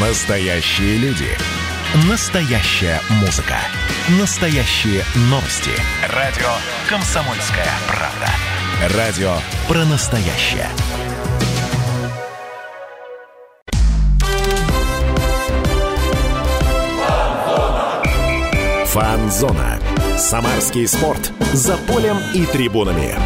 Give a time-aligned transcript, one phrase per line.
[0.00, 1.26] Настоящие люди.
[2.08, 3.56] Настоящая музыка.
[4.20, 5.72] Настоящие новости.
[6.14, 6.46] Радио
[6.88, 8.96] «Комсомольская правда».
[8.96, 9.34] Радио
[9.66, 10.68] про настоящее.
[18.86, 19.80] Фанзона.
[20.16, 21.32] Самарский спорт.
[21.52, 23.16] За полем и трибунами.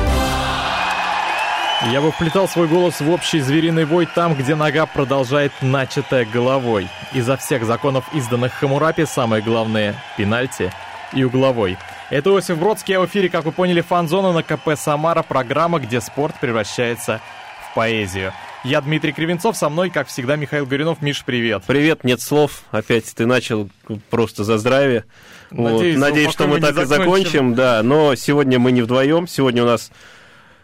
[1.90, 6.88] Я бы вплетал свой голос в общий звериный вой там, где нога продолжает начатая головой.
[7.12, 10.72] Изо всех законов, изданных Хамурапи, самое главное— пенальти
[11.12, 11.76] и угловой.
[12.08, 16.00] Это Иосиф Бродский, а в эфире, как вы поняли, фан-зона на КП «Самара», программа, где
[16.00, 17.20] спорт превращается
[17.68, 18.32] в поэзию.
[18.62, 21.02] Я Дмитрий Кривенцов, со мной, как всегда, Михаил Горюнов.
[21.02, 21.64] Миш, привет.
[21.66, 22.62] Привет, нет слов.
[22.70, 23.68] Опять ты начал
[24.08, 25.04] просто за здравие.
[25.50, 26.00] Надеюсь, вот.
[26.00, 27.82] Надеюсь что мы так и закончим, да.
[27.82, 29.26] Но сегодня мы не вдвоем.
[29.26, 29.90] Сегодня у нас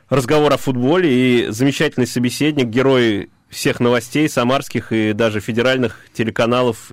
[0.08, 6.92] разговор о футболе и замечательный собеседник, герой всех новостей самарских и даже федеральных телеканалов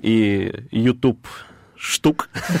[0.00, 1.26] и YouTube
[1.76, 2.28] штук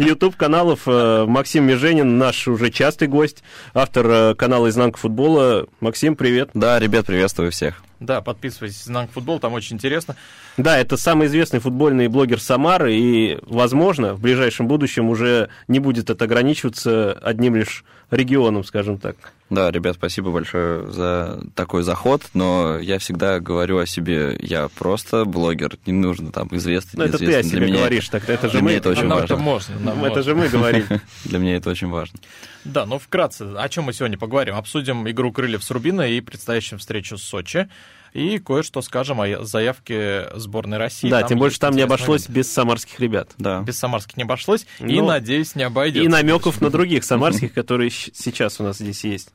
[0.00, 5.66] YouTube каналов э, Максим Меженин, наш уже частый гость, автор э, канала «Изнанка футбола».
[5.80, 6.50] Максим, привет.
[6.52, 7.84] Да, ребят, приветствую всех.
[8.00, 10.16] Да, подписывайтесь на футбол, там очень интересно.
[10.56, 16.10] Да, это самый известный футбольный блогер Самары, и, возможно, в ближайшем будущем уже не будет
[16.10, 19.16] это ограничиваться одним лишь регионом, скажем так.
[19.50, 25.24] Да, ребят, спасибо большое за такой заход, но я всегда говорю о себе, я просто
[25.26, 28.30] блогер, не нужно там известный, Ну, это ты о себе для меня говоришь, это, так
[28.30, 28.68] это же для мы.
[28.70, 29.34] меня это очень Нам важно.
[29.34, 29.74] это можно.
[29.80, 30.22] нам Это можно.
[30.22, 30.84] же мы говорим.
[31.24, 32.18] Для меня это очень важно.
[32.64, 34.54] Да, ну вкратце, о чем мы сегодня поговорим?
[34.56, 37.68] Обсудим игру Крыльев с Рубиной и предстоящую встречу с Сочи.
[38.14, 41.10] И кое-что скажем о заявке сборной России.
[41.10, 42.38] Да, тем больше там не обошлось момент.
[42.38, 43.32] без самарских ребят.
[43.38, 43.60] Да.
[43.62, 44.66] Без самарских не обошлось.
[44.78, 46.04] и, Ну, надеюсь, не обойдется.
[46.04, 49.30] И намеков на других самарских, которые сейчас у нас здесь есть.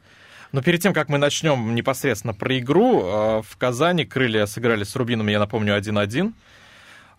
[0.53, 4.95] Но перед тем, как мы начнем непосредственно про игру, э, в Казани Крылья сыграли с
[4.95, 6.33] Рубином, я напомню, 1-1.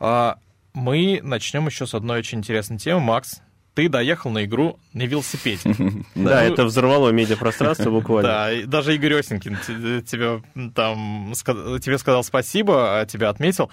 [0.00, 0.38] А,
[0.72, 3.00] Мы начнем еще с одной очень интересной темы.
[3.00, 3.42] Макс,
[3.74, 5.60] ты доехал на игру на велосипеде.
[5.74, 5.74] Да,
[6.14, 8.28] Ну, это взорвало медиапространство буквально.
[8.28, 10.42] Да, и даже Игорь Осенькин те- тебе
[10.74, 11.32] там
[11.80, 13.70] тебе сказал спасибо, а тебя отметил.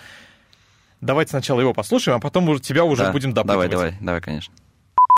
[1.02, 3.72] Давайте сначала его послушаем, а потом уже тебя уже будем Давай, допытывать.
[3.72, 4.54] давай, давай, конечно.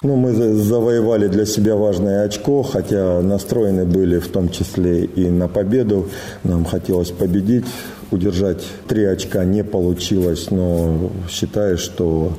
[0.01, 5.29] Ну, мы за- завоевали для себя важное очко, хотя настроены были в том числе и
[5.29, 6.09] на победу.
[6.43, 7.65] Нам хотелось победить,
[8.11, 12.37] удержать три очка не получилось, но считаю, что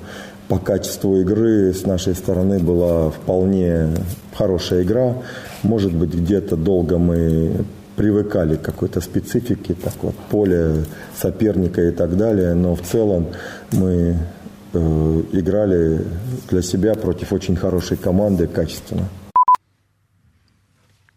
[0.51, 3.87] по качеству игры с нашей стороны была вполне
[4.35, 5.15] хорошая игра.
[5.63, 10.85] Может быть, где-то долго мы привыкали к какой-то специфике, так вот, поле
[11.17, 13.29] соперника и так далее, но в целом
[13.71, 14.17] мы
[14.73, 16.05] э, играли
[16.49, 19.05] для себя против очень хорошей команды качественно.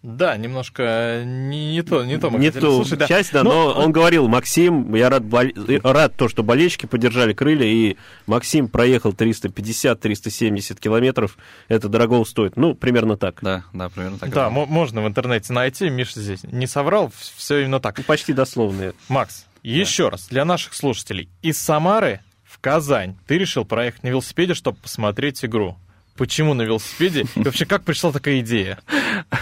[0.03, 3.07] Да, немножко не, не то, не то мы Не хотели ту слушать, да.
[3.07, 5.47] часть, да, Ну, но он говорил, Максим, я рад, бол-
[5.81, 7.95] рад то, что болельщики поддержали крылья, и
[8.27, 11.37] Максим проехал 350-370 километров,
[11.67, 12.57] это дорого стоит.
[12.57, 13.39] Ну, примерно так.
[13.41, 14.29] Да, да, примерно так.
[14.29, 17.97] Да, можно в интернете найти, Миша здесь не соврал, все именно так.
[17.97, 18.93] Ну, Почти дословные.
[19.07, 21.29] Макс, еще раз, для наших слушателей.
[21.41, 25.77] Из Самары в Казань ты решил проехать на велосипеде, чтобы посмотреть игру.
[26.15, 27.25] Почему на велосипеде?
[27.35, 28.77] И вообще, как пришла такая идея?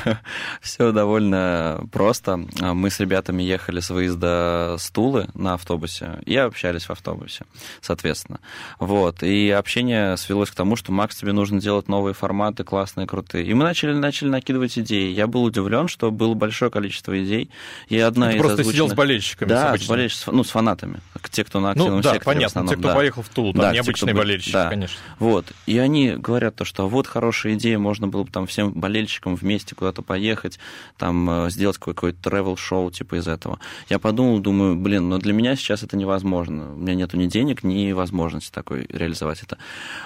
[0.61, 2.37] Все довольно просто.
[2.59, 7.43] Мы с ребятами ехали с выезда с Тулы на автобусе и общались в автобусе,
[7.81, 8.39] соответственно.
[8.79, 9.21] Вот.
[9.23, 13.45] И общение свелось к тому, что, Макс, тебе нужно делать новые форматы, классные, крутые.
[13.45, 15.11] И мы начали, начали накидывать идеи.
[15.13, 17.49] Я был удивлен, что было большое количество идей.
[17.89, 19.49] И одна Ты из просто сидел с озвученных- болельщиками.
[19.49, 19.99] с Да, с, обычными.
[19.99, 21.01] болельщ- ну, с фанатами.
[21.31, 22.95] Те, кто на активном Ну да, секторе в понятно, основном, те, кто да.
[22.95, 24.69] поехал в Тулу, там Да, те, необычные кто бы- болельщики, да.
[24.69, 24.97] конечно.
[25.19, 25.45] Вот.
[25.65, 29.73] И они говорят то, что вот хорошая идея, можно было бы там всем болельщикам вместе
[29.73, 30.59] куда-то поехать,
[30.95, 33.59] там э, сделать какое-то travel-шоу типа из этого.
[33.89, 36.71] Я подумал, думаю, блин, но для меня сейчас это невозможно.
[36.73, 39.57] У меня нету ни денег, ни возможности такой реализовать это.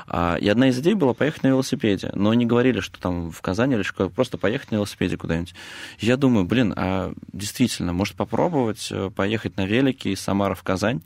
[0.08, 2.12] А, И одна из идей была поехать на велосипеде.
[2.14, 5.56] Но они говорили, что там в Казани или что, просто поехать на велосипеде куда-нибудь.
[6.00, 11.02] Я думаю, блин, а действительно, может попробовать э, поехать на велике из Самары в Казань.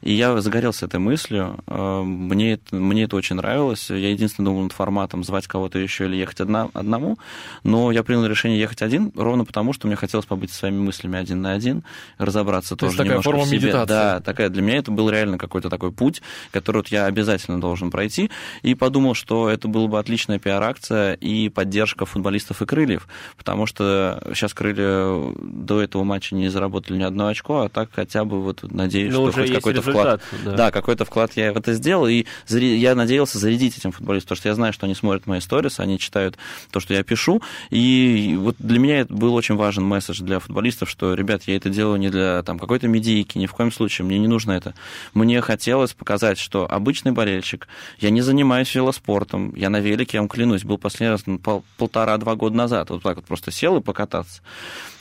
[0.00, 1.58] И я загорелся этой мыслью.
[1.66, 3.90] Э, Мне мне это очень нравилось.
[3.90, 7.18] Я единственное думал над форматом звать кого-то еще или ехать одна, одному.
[7.64, 11.18] Но я принял решение ехать один, ровно потому, что мне хотелось побыть со своими мыслями
[11.18, 11.82] один на один,
[12.18, 13.58] разобраться То есть тоже такая немножко форма в себе.
[13.58, 13.88] медитации.
[13.88, 16.22] Да, такая для меня это был реально какой-то такой путь,
[16.52, 18.30] который вот я обязательно должен пройти.
[18.62, 23.08] И подумал, что это была бы отличная пиар-акция и поддержка футболистов и крыльев.
[23.36, 28.24] Потому что сейчас крылья до этого матча не заработали ни одно очко, а так хотя
[28.24, 30.44] бы вот надеюсь, Ну, что хоть есть какой-то результат, вклад.
[30.44, 30.52] да.
[30.66, 32.06] Да, какой-то вклад я в это сделал.
[32.06, 35.80] И я надеялся зарядить этим футболистам, потому что я знаю, что они смотрят мои сторис,
[35.80, 36.36] они читают
[36.70, 37.40] то, что я пишу.
[37.70, 41.70] И вот для меня это был очень важен месседж для футболистов, что, ребят, я это
[41.70, 44.74] делаю не для там, какой-то медийки, ни в коем случае, мне не нужно это.
[45.14, 47.68] Мне хотелось показать, что обычный болельщик,
[47.98, 52.34] я не занимаюсь велоспортом, я на велике, я вам клянусь, был последний раз пол, полтора-два
[52.34, 54.42] года назад, вот так вот просто сел и покататься.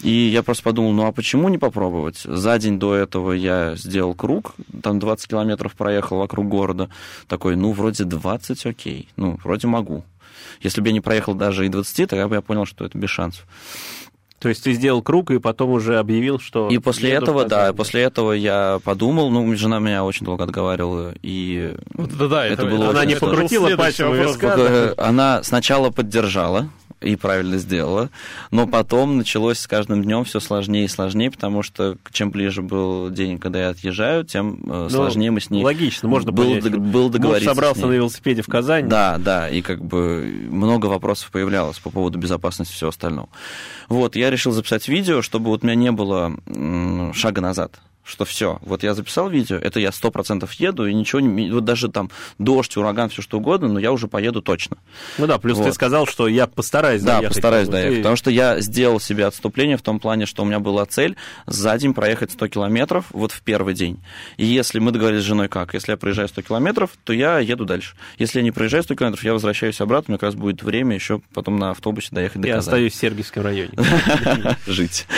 [0.02, 2.20] И я просто подумал, ну а почему не попробовать?
[2.24, 6.90] За день до этого я сделал круг, там 20 километров проехал вокруг города,
[7.28, 10.04] такой, ну, вроде 20, окей, ну, вроде могу.
[10.62, 13.10] Если бы я не проехал даже и 20, тогда бы я понял, что это без
[13.10, 13.46] шансов.
[14.40, 16.68] То есть ты сделал круг и потом уже объявил, что...
[16.70, 21.74] И после этого, да, после этого я подумал, ну, жена меня очень долго отговаривала, и
[21.94, 24.94] да, да, это, это было Она не покрутила пальцем виска.
[24.98, 26.70] Она сначала поддержала,
[27.02, 28.10] и правильно сделала.
[28.52, 33.10] Но потом началось с каждым днем все сложнее и сложнее, потому что чем ближе был
[33.10, 35.64] день, когда я отъезжаю, тем э, ну, сложнее мы с ней...
[35.64, 36.78] Логично, можно был, понять.
[36.78, 38.88] Был договориться Муж собрался на велосипеде в Казань.
[38.88, 43.30] Да, да, и как бы много вопросов появлялось по поводу безопасности и всего остального.
[43.90, 46.34] Вот, я решил записать видео, чтобы вот у меня не было
[47.14, 51.20] шага назад что все, вот я записал видео, это я сто процентов еду, и ничего
[51.20, 51.52] не...
[51.52, 54.78] Вот даже там дождь, ураган, все что угодно, но я уже поеду точно.
[55.18, 55.66] Ну да, плюс вот.
[55.66, 57.30] ты сказал, что я постараюсь да, доехать.
[57.30, 57.98] Да, постараюсь доехать, и...
[57.98, 61.16] потому что я сделал себе отступление в том плане, что у меня была цель
[61.48, 64.00] за день проехать 100 километров вот в первый день.
[64.38, 67.66] И если мы договорились с женой как, если я проезжаю 100 километров, то я еду
[67.66, 67.96] дальше.
[68.20, 71.22] Если я не проезжаю 100 километров, я возвращаюсь обратно, мне как раз будет время еще
[71.34, 73.72] потом на автобусе доехать до Я остаюсь в Сергиевском районе.
[74.68, 75.08] Жить.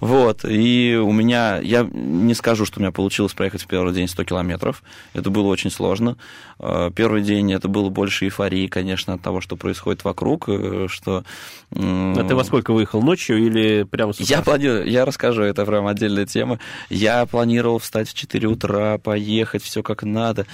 [0.00, 4.08] Вот, и у меня, я не скажу, что у меня получилось проехать в первый день
[4.08, 4.82] 100 километров.
[5.12, 6.16] Это было очень сложно.
[6.58, 11.24] Э, первый день это было больше эйфории, конечно, от того, что происходит вокруг, э, что...
[11.70, 13.02] А ты во сколько выехал?
[13.02, 14.36] Ночью или прямо с утра?
[14.36, 16.58] Я планирую, я расскажу, это прям отдельная тема.
[16.88, 20.46] Я планировал встать в 4 утра, поехать, все как надо.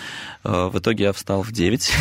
[0.42, 1.92] Э, в итоге я встал в 9.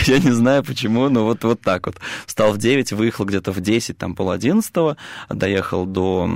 [0.06, 1.96] Я не знаю почему, но вот, вот так вот.
[2.26, 4.72] Встал в 9, выехал где-то в 10, там пол 11,
[5.28, 6.28] доехал до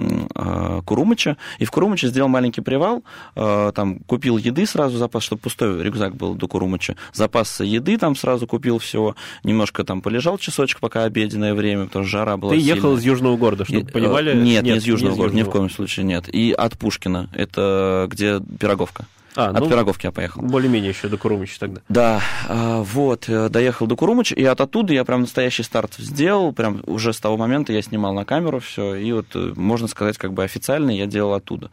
[0.84, 3.02] Курумыча, и в Курумыче сделал маленький привал,
[3.35, 6.96] там купил еды сразу запас, чтобы пустой рюкзак был до Курумыча.
[7.12, 12.19] Запас еды там сразу купил все, немножко там полежал часочек, пока обеденное время, потому что
[12.19, 12.76] жара была Ты сильная.
[12.76, 14.35] ехал из Южного города, чтобы и, понимали?
[14.35, 15.46] Нет, нет, не из Южного не из города, Южного.
[15.46, 16.29] ни в коем случае нет.
[16.29, 19.06] И от Пушкина, это где Пироговка.
[19.36, 20.42] А, от ну, Пироговки я поехал.
[20.42, 21.81] Более-менее еще до Курумыча тогда.
[21.88, 26.52] Да, а, вот, э, доехал до Курумыча, и от оттуда я прям настоящий старт сделал,
[26.52, 30.19] прям уже с того момента я снимал на камеру все, и вот, э, можно сказать,
[30.19, 31.70] как бы официально я делал оттуда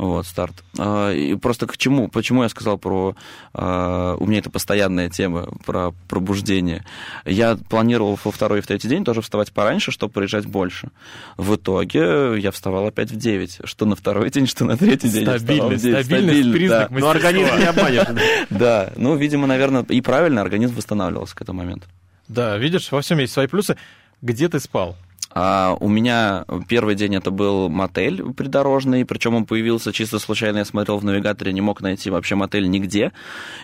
[0.00, 0.64] вот, старт.
[0.78, 2.08] А, и просто к чему?
[2.08, 3.14] Почему я сказал про...
[3.52, 6.86] А, у меня это постоянная тема про пробуждение.
[7.26, 10.88] Я планировал во второй и в третий день тоже вставать пораньше, чтобы проезжать больше.
[11.36, 13.60] В итоге я вставал опять в 9.
[13.64, 15.26] Что на второй день, что на третий день.
[15.26, 16.98] Стабильность, стабильность, признак да.
[16.98, 18.06] Но организм не обманешь.
[18.48, 21.86] Да, ну, видимо, наверное, и правильно организм восстанавливался к этому моменту.
[22.26, 23.76] Да, видишь, во всем есть свои плюсы.
[24.22, 24.96] Где ты спал?
[25.32, 30.64] А у меня первый день это был мотель придорожный, причем он появился чисто случайно, я
[30.64, 33.12] смотрел в навигаторе, не мог найти вообще мотель нигде,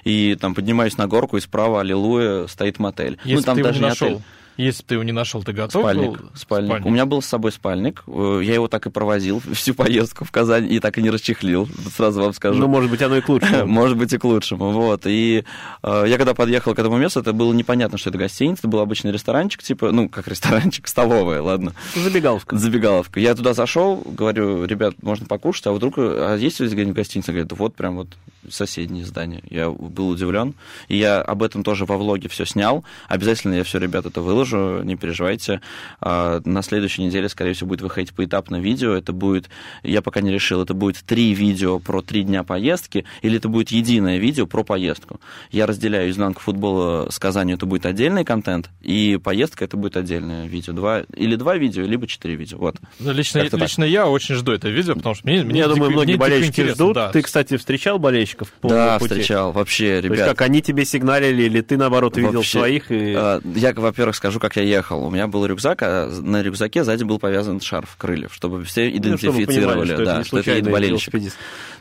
[0.04, 3.18] и там поднимаюсь на горку, и справа, аллилуйя, стоит мотель.
[3.24, 4.08] Если ну, там ты даже его не нашел.
[4.08, 4.22] Отель.
[4.56, 6.30] Если ты его не нашел, ты готов спальник, был?
[6.34, 6.68] Спальник.
[6.68, 6.86] спальник.
[6.86, 8.02] У меня был с собой спальник.
[8.06, 11.68] Э, я его так и провозил всю поездку в Казань и так и не расчехлил,
[11.94, 12.58] сразу вам скажу.
[12.58, 13.66] Ну, может быть, оно и к лучшему.
[13.66, 14.70] может быть, и к лучшему.
[14.70, 15.02] Вот.
[15.06, 15.44] И
[15.82, 18.80] э, я когда подъехал к этому месту, это было непонятно, что это гостиница, это был
[18.80, 21.72] обычный ресторанчик, типа, ну, как ресторанчик, столовая, ладно.
[21.94, 22.56] Забегаловка.
[22.56, 23.20] Забегаловка.
[23.20, 27.32] Я туда зашел, говорю, ребят, можно покушать, а вдруг, а есть здесь где-нибудь гостиница?
[27.32, 28.08] Говорят, вот прям вот
[28.50, 29.42] соседнее здание.
[29.50, 30.54] Я был удивлен.
[30.88, 32.84] И я об этом тоже во влоге все снял.
[33.08, 35.60] Обязательно я все, ребят, это выложу, не переживайте.
[36.00, 38.94] А, на следующей неделе, скорее всего, будет выходить поэтапно видео.
[38.94, 39.48] Это будет,
[39.82, 43.70] я пока не решил, это будет три видео про три дня поездки, или это будет
[43.70, 45.20] единое видео про поездку.
[45.50, 50.46] Я разделяю изнанку футбола с Казанью, это будет отдельный контент, и поездка это будет отдельное
[50.46, 50.72] видео.
[50.72, 52.58] Два, или два видео, либо четыре видео.
[52.58, 52.76] Вот.
[53.00, 56.16] Ну, лично, лично я очень жду это видео, потому что мне, мне Я думаю, многие
[56.16, 56.94] болельщики ждут.
[56.94, 57.10] Да.
[57.10, 58.52] Ты, кстати, встречал болельщиков?
[58.60, 59.14] по Да, пути.
[59.14, 60.08] встречал, вообще, ребят.
[60.08, 62.90] То есть как они тебе сигналили, или ты, наоборот, видел вообще, своих?
[62.90, 63.14] И...
[63.16, 65.04] А, я, во-первых, скажу, как я ехал.
[65.04, 69.40] У меня был рюкзак, а на рюкзаке сзади был повязан шарф крыльев, чтобы все идентифицировали,
[69.40, 71.14] ну, чтобы понимали, что да, это что это болельщик.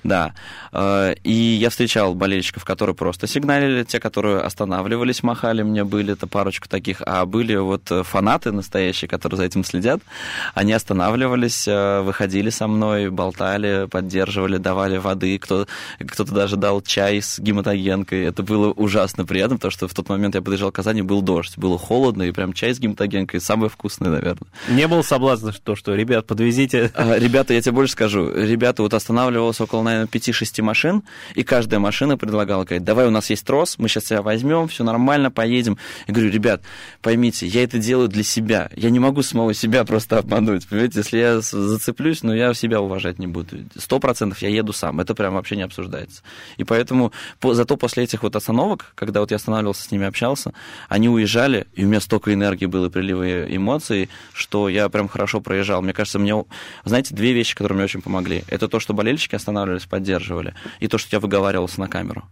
[0.03, 0.33] Да.
[0.71, 6.27] А, и я встречал болельщиков, которые просто сигналили, те, которые останавливались, махали мне, были это
[6.27, 10.01] парочку таких, а были вот фанаты настоящие, которые за этим следят.
[10.53, 15.67] Они останавливались, э, выходили со мной, болтали, поддерживали, давали воды, кто,
[15.99, 18.23] кто-то даже даже дал чай с гематогенкой.
[18.25, 21.57] Это было ужасно приятно, потому что в тот момент я подъезжал к Казани, был дождь,
[21.57, 24.47] было холодно, и прям прям чай с гематогенкой, самый вкусный, наверное.
[24.69, 26.91] Не было соблазна, что, что, ребят, подвезите.
[26.93, 28.31] А, ребята, я тебе больше скажу.
[28.31, 33.29] Ребята, вот останавливалось около, наверное, 5-6 машин, и каждая машина предлагала, говорит, давай, у нас
[33.29, 35.77] есть трос, мы сейчас тебя возьмем, все нормально, поедем.
[36.07, 36.61] Я говорю, ребят,
[37.01, 38.69] поймите, я это делаю для себя.
[38.75, 40.67] Я не могу самого себя просто обмануть.
[40.67, 43.57] Понимаете, если я зацеплюсь, но ну, я себя уважать не буду.
[43.75, 44.99] Сто процентов я еду сам.
[44.99, 46.21] Это прям вообще не обсуждается.
[46.57, 50.53] И поэтому, по, зато после этих вот остановок, когда вот я останавливался с ними, общался,
[50.89, 55.81] они уезжали, и у меня столько энергии было, приливы эмоций, что я прям хорошо проезжал.
[55.81, 56.43] Мне кажется, мне,
[56.83, 58.43] знаете, две вещи, которые мне очень помогли.
[58.47, 62.23] Это то, что болельщики останавливались, поддерживали, и то, что я выговаривался на камеру.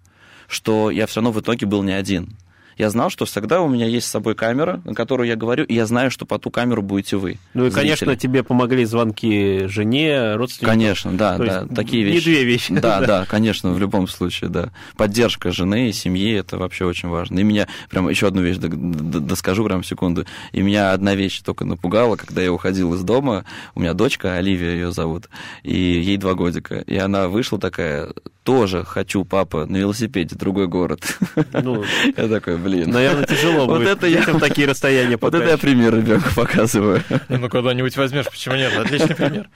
[0.48, 2.36] Что я все равно в итоге был не один
[2.78, 5.74] я знал, что всегда у меня есть с собой камера, на которую я говорю, и
[5.74, 7.40] я знаю, что по ту камеру будете вы.
[7.54, 7.82] Ну и, зрители.
[7.82, 10.74] конечно, тебе помогли звонки жене, родственникам.
[10.74, 12.16] Конечно, да, То да, такие вещи.
[12.16, 12.74] Не две вещи.
[12.74, 14.72] Да, да, конечно, в любом случае, да.
[14.98, 17.40] Поддержка жены и семьи, это вообще очень важно.
[17.40, 20.26] И меня, прям еще одну вещь доскажу прям секунду.
[20.52, 24.74] И меня одна вещь только напугала, когда я уходил из дома, у меня дочка, Оливия
[24.74, 25.30] ее зовут,
[25.64, 28.10] и ей два годика, и она вышла такая,
[28.44, 31.18] тоже хочу, папа, на велосипеде, другой город.
[31.54, 31.84] Ну,
[32.18, 32.92] я такой, блин.
[32.92, 37.02] Наверное, тяжело вот будет это я, такие расстояния Вот это я пример ребенку показываю.
[37.30, 38.76] Ну, когда-нибудь возьмешь, почему нет?
[38.78, 39.50] Отличный пример.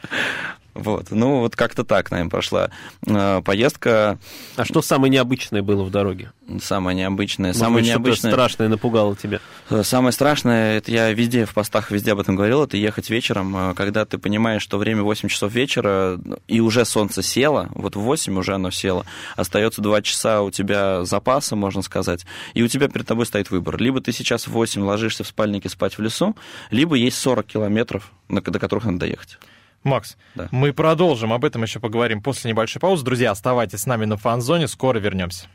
[0.77, 1.07] Вот.
[1.09, 2.69] Ну, вот как-то так, наверное, прошла
[3.05, 4.19] э, поездка.
[4.55, 6.31] А что самое необычное было в дороге?
[6.61, 7.49] Самое необычное.
[7.49, 8.31] Может самое быть, необычное.
[8.31, 9.39] страшное напугало тебя?
[9.71, 13.71] Э, самое страшное, это я везде в постах везде об этом говорил, это ехать вечером,
[13.71, 18.01] э, когда ты понимаешь, что время 8 часов вечера, и уже солнце село, вот в
[18.01, 19.03] 8 уже оно село,
[19.35, 23.81] остается 2 часа у тебя запаса, можно сказать, и у тебя перед тобой стоит выбор.
[23.81, 26.35] Либо ты сейчас в 8 ложишься в спальнике спать в лесу,
[26.69, 29.39] либо есть 40 километров, до которых надо доехать.
[29.87, 30.47] Макс, да.
[30.51, 33.03] мы продолжим, об этом еще поговорим после небольшой паузы.
[33.03, 35.47] Друзья, оставайтесь с нами на фан-зоне, скоро вернемся.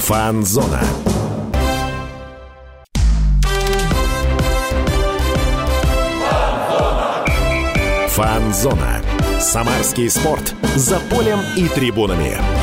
[0.00, 0.80] Фан-зона.
[8.08, 9.02] Фан-зона.
[9.38, 10.54] Самарский спорт.
[10.74, 12.57] За полем и трибунами.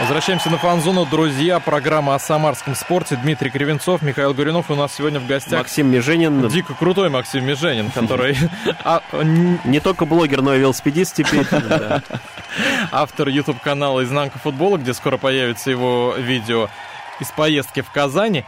[0.00, 1.60] Возвращаемся на фан-зону, друзья.
[1.60, 3.16] Программа о самарском спорте.
[3.16, 4.70] Дмитрий Кривенцов, Михаил Горюнов.
[4.70, 5.60] У нас сегодня в гостях...
[5.60, 6.48] Максим Меженин.
[6.48, 8.36] Дико крутой Максим Меженин, который...
[8.84, 11.46] А, не только блогер, но и велосипедист теперь.
[12.92, 16.68] Автор YouTube-канала «Изнанка футбола», где скоро появится его видео
[17.20, 18.44] из поездки в Казани,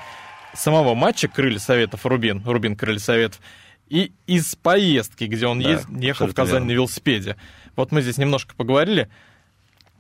[0.53, 3.41] самого матча Крылья Советов Рубин, Рубин Крылья Советов,
[3.88, 7.37] и из поездки, где он ехал в Казань на велосипеде.
[7.76, 9.09] Вот мы здесь немножко поговорили.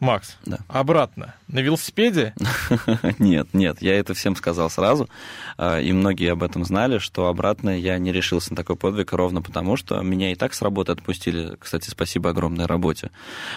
[0.00, 0.58] Макс, да.
[0.68, 1.34] обратно.
[1.48, 2.34] На велосипеде?
[3.18, 5.08] нет, нет, я это всем сказал сразу,
[5.56, 9.40] а, и многие об этом знали, что обратно я не решился на такой подвиг ровно
[9.40, 11.56] потому, что меня и так с работы отпустили.
[11.58, 13.10] Кстати, спасибо огромной работе.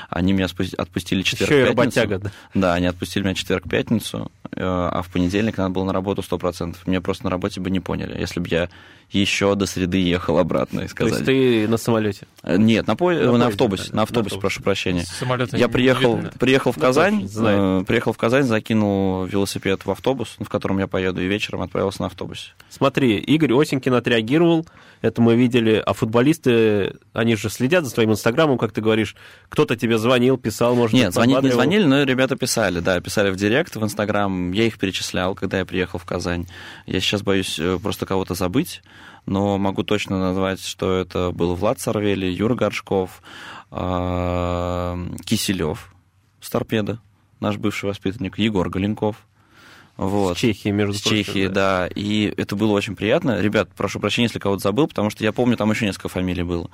[0.09, 1.75] Они меня отпустили четверг-пятницу.
[1.75, 2.31] работяга, да?
[2.53, 6.77] Да, они отпустили меня четверг-пятницу, э, а в понедельник надо было на работу 100%.
[6.85, 8.17] Меня просто на работе бы не поняли.
[8.17, 8.69] Если бы я
[9.11, 11.23] еще до среды ехал обратно и сказали.
[11.23, 12.27] То есть ты на самолете?
[12.43, 13.11] Э, нет, на, по...
[13.11, 15.03] на, на автобусе, да, на автобусе, на прошу прощения.
[15.03, 20.49] Самолета я приехал, приехал в Казань, э, приехал в Казань, закинул велосипед в автобус, в
[20.49, 22.51] котором я поеду, и вечером отправился на автобусе.
[22.69, 24.65] Смотри, Игорь Осенькин отреагировал,
[25.01, 29.15] это мы видели, а футболисты, они же следят за твоим инстаграмом, как ты говоришь,
[29.49, 33.35] кто-то тебе звонил, писал, может Нет, звонить не звонили, но ребята писали, да, писали в
[33.35, 36.47] директ, в инстаграм, я их перечислял, когда я приехал в Казань.
[36.85, 38.81] Я сейчас боюсь э, просто кого-то забыть,
[39.25, 43.21] но могу точно назвать, что это был Влад Сорвели, Юра Горшков,
[43.71, 45.93] а, Киселев
[46.49, 46.99] с торпеда,
[47.39, 49.17] наш бывший воспитанник, Егор Галенков.
[49.97, 50.35] Вот.
[50.35, 51.53] С Чехии, между С прочим, Чехии, да.
[51.53, 51.87] да.
[51.93, 53.39] И это было очень приятно.
[53.39, 56.71] Ребят, прошу прощения, если кого-то забыл, потому что я помню, там еще несколько фамилий было.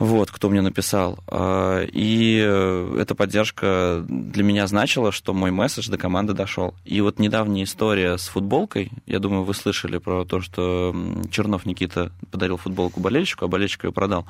[0.00, 1.18] Вот, кто мне написал.
[1.26, 6.74] А, и э, эта поддержка для меня значила, что мой месседж до команды дошел.
[6.86, 10.96] И вот недавняя история с футболкой, я думаю, вы слышали про то, что
[11.30, 14.24] Чернов Никита подарил футболку болельщику, а болельщик ее продал.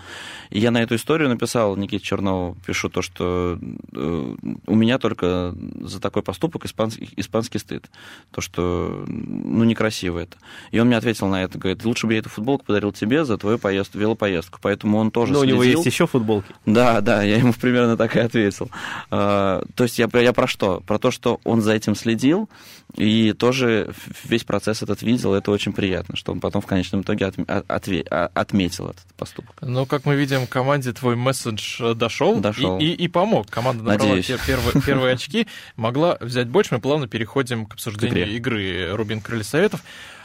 [0.51, 3.57] И я на эту историю написал Никите Чернову, пишу то, что
[3.95, 4.35] э,
[4.67, 7.89] у меня только за такой поступок испанский, испанский стыд.
[8.33, 10.37] То, что, ну, некрасиво это.
[10.73, 13.39] И он мне ответил на это, говорит, лучше бы я эту футболку подарил тебе за
[13.39, 14.59] твою поездку, велопоездку.
[14.61, 16.55] Поэтому он тоже Но него есть еще футболки.
[16.67, 18.71] Да, да, я ему примерно так и ответил.
[19.11, 20.81] А, то есть я, я про что?
[20.87, 22.49] Про то, что он за этим следил,
[22.97, 23.93] и тоже
[24.25, 27.89] весь процесс этот видел, это очень приятно, что он потом в конечном итоге от, от,
[28.11, 29.57] а, отметил этот поступок.
[29.61, 32.79] Ну, как мы видим, команде твой месседж э, дошел, дошел.
[32.79, 33.49] И, и, и помог.
[33.49, 36.75] Команда набрала первые, первые очки, могла взять больше.
[36.75, 39.83] Мы плавно переходим к обсуждению игры Рубин Крылья Советов.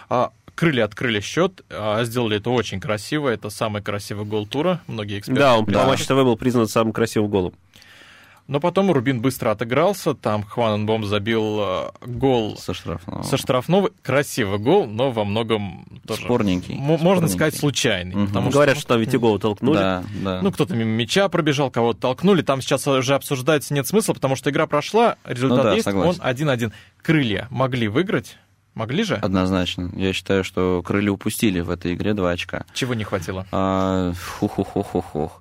[0.10, 3.30] А Крылья открыли счет, а сделали это очень красиво.
[3.30, 4.82] Это самый красивый гол тура.
[4.88, 5.40] Многие эксперты.
[5.42, 7.54] Да, он по Матч ТВ был признан самым красивым голом.
[8.48, 13.24] Но потом Рубин быстро отыгрался, там Хваненбом забил э, гол Со штрафного.
[13.24, 13.90] со штрафного.
[14.04, 16.22] Красивый гол, но во многом тоже...
[16.22, 16.76] Спорненький.
[16.76, 17.30] м- Можно Спорненький.
[17.34, 18.14] сказать, случайный.
[18.16, 18.28] Мгм.
[18.28, 19.78] Потому Говорят, что там Витягова толкнули.
[19.78, 20.42] Да, да.
[20.44, 22.44] ну, кто-то мимо мяча пробежал, кого-то толкнули.
[22.44, 26.22] Там сейчас уже обсуждать нет смысла, потому что игра прошла, результат Ну да, есть, согласен.
[26.24, 26.72] он 1-1.
[27.02, 28.38] Крылья могли выиграть?
[28.76, 29.16] Могли же?
[29.16, 29.90] Однозначно.
[29.96, 32.66] Я считаю, что крылья упустили в этой игре два очка.
[32.74, 33.48] Чего не хватило?
[33.52, 35.32] А, Фу-ху-ху-ху-ху.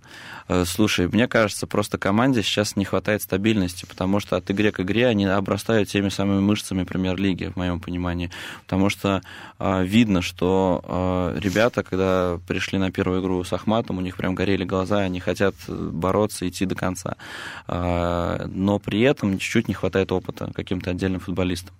[0.48, 4.80] Э, Слушай, мне кажется, просто команде сейчас не хватает стабильности, потому что от игры к
[4.80, 8.30] игре они обрастают теми самыми мышцами премьер-лиги, в моем понимании.
[8.62, 9.22] Потому что
[9.58, 14.34] а, видно, что а, ребята, когда пришли на первую игру с Ахматом, у них прям
[14.34, 17.16] горели глаза, они хотят бороться, идти до конца.
[17.66, 21.74] А, но при этом чуть-чуть не хватает опыта каким-то отдельным футболистам.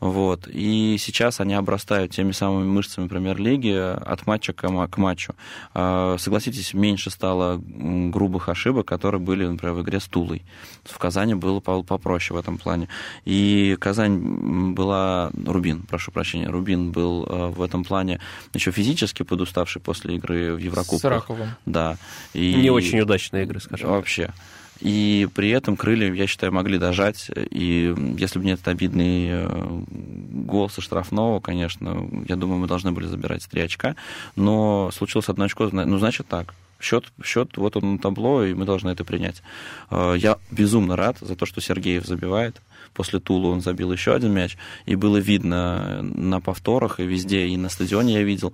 [0.00, 0.48] Вот.
[0.52, 5.34] И сейчас они обрастают теми самыми мышцами премьер-лиги от матча к, ма- к матчу.
[5.72, 10.42] А, Согласитесь, меньше стало грубых ошибок, которые были, например, в игре с Тулой.
[10.84, 12.88] В Казани было по- попроще в этом плане.
[13.24, 15.30] И Казань была...
[15.46, 16.48] Рубин, прошу прощения.
[16.48, 18.20] Рубин был э, в этом плане
[18.52, 21.00] еще физически подуставший после игры в Еврокубках.
[21.00, 21.48] С Раковым.
[21.66, 21.96] Да.
[22.34, 22.54] И...
[22.54, 23.88] Не очень удачные игры, скажем.
[23.88, 24.34] так.
[24.80, 27.30] И при этом крылья, я считаю, могли дожать.
[27.50, 32.92] И если бы не этот обидный э, гол со штрафного, конечно, я думаю, мы должны
[32.92, 33.96] были забирать три очка.
[34.36, 36.54] Но случилось одно очко, ну, значит так.
[36.80, 39.42] Счет, счет, вот он на табло, и мы должны это принять.
[39.90, 42.60] Э, Я безумно рад за то, что Сергеев забивает.
[42.92, 47.56] После Тулы он забил еще один мяч, и было видно на повторах и везде, и
[47.56, 48.52] на стадионе я видел,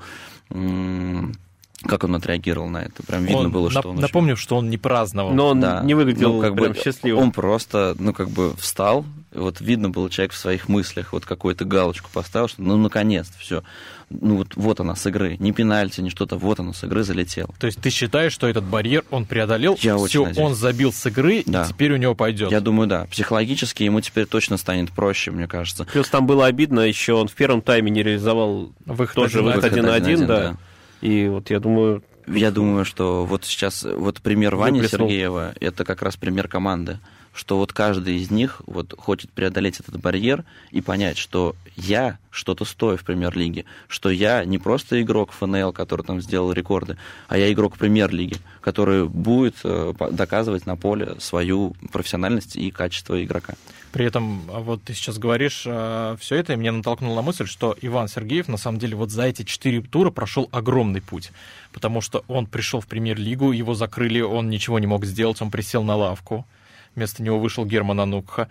[1.86, 3.02] как он отреагировал на это.
[3.02, 5.32] Прям видно Он- было, что нап- он очень- Напомню, что он не праздновал.
[5.32, 5.82] Но он да.
[5.82, 7.22] не выглядел Ну, как прям бы счастливым.
[7.24, 11.64] Он просто, ну, как бы встал, вот видно было человек в своих мыслях, вот какую-то
[11.64, 13.62] галочку поставил, что ну, наконец-то, все.
[14.10, 15.36] Ну, вот, вот она с игры.
[15.38, 17.54] Не пенальти, не что-то, вот оно с игры залетело.
[17.60, 20.46] То есть ты считаешь, что этот барьер он преодолел, Я очень все, надеюсь.
[20.48, 21.62] он забил с игры, Да.
[21.64, 22.50] и теперь у него пойдет.
[22.50, 23.06] Я думаю, да.
[23.08, 25.84] Психологически ему теперь точно станет проще, мне кажется.
[25.84, 29.54] Плюс там было обидно, еще он в первом тайме не реализовал Выход тоже один на
[29.56, 29.78] выход один.
[29.86, 30.56] один на один, 1-1, да.
[31.00, 34.82] И вот я думаю, Я думаю, что вот сейчас вот пример Вани.
[34.86, 36.98] Сергеева это как раз пример команды,
[37.32, 42.64] что вот каждый из них вот хочет преодолеть этот барьер и понять, что я что-то
[42.64, 46.96] стою в премьер-лиге, что я не просто игрок ФНЛ, который там сделал рекорды,
[47.28, 53.54] а я игрок премьер-лиги, который будет э, доказывать на поле свою профессиональность и качество игрока.
[53.92, 57.76] При этом, а вот ты сейчас говоришь все это, и меня натолкнуло на мысль, что
[57.80, 61.32] Иван Сергеев, на самом деле, вот за эти четыре тура прошел огромный путь.
[61.72, 65.82] Потому что он пришел в премьер-лигу, его закрыли, он ничего не мог сделать, он присел
[65.82, 66.46] на лавку.
[66.94, 68.48] Вместо него вышел Герман Анукха.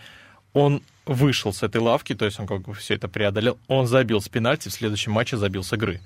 [0.53, 3.57] Он вышел с этой лавки, то есть он как бы все это преодолел.
[3.67, 6.01] Он забил с пенальти, в следующем матче забил с игры.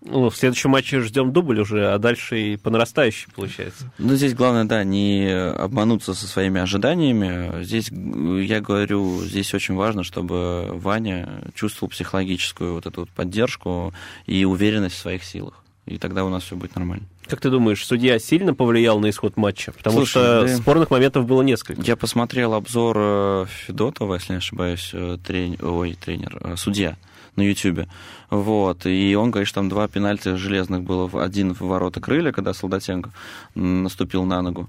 [0.00, 3.90] ну, в следующем матче ждем дубль уже, а дальше и по нарастающей получается.
[3.98, 7.62] Ну, здесь главное, да, не обмануться со своими ожиданиями.
[7.64, 13.92] Здесь, я говорю, здесь очень важно, чтобы Ваня чувствовал психологическую вот эту вот поддержку
[14.26, 15.64] и уверенность в своих силах.
[15.86, 17.06] И тогда у нас все будет нормально.
[17.28, 19.72] Как ты думаешь, судья сильно повлиял на исход матча?
[19.72, 20.56] Потому Слушай, что да.
[20.56, 21.82] спорных моментов было несколько.
[21.82, 26.96] Я посмотрел обзор э, Федотова, если не ошибаюсь, э, трен- ой, тренер, э, судья
[27.36, 27.86] на Ютьюбе.
[28.30, 28.86] Вот.
[28.86, 31.22] И он говорит, что там два пенальти железных было.
[31.22, 33.10] Один в ворота крылья, когда Солдатенко
[33.54, 34.68] наступил на ногу.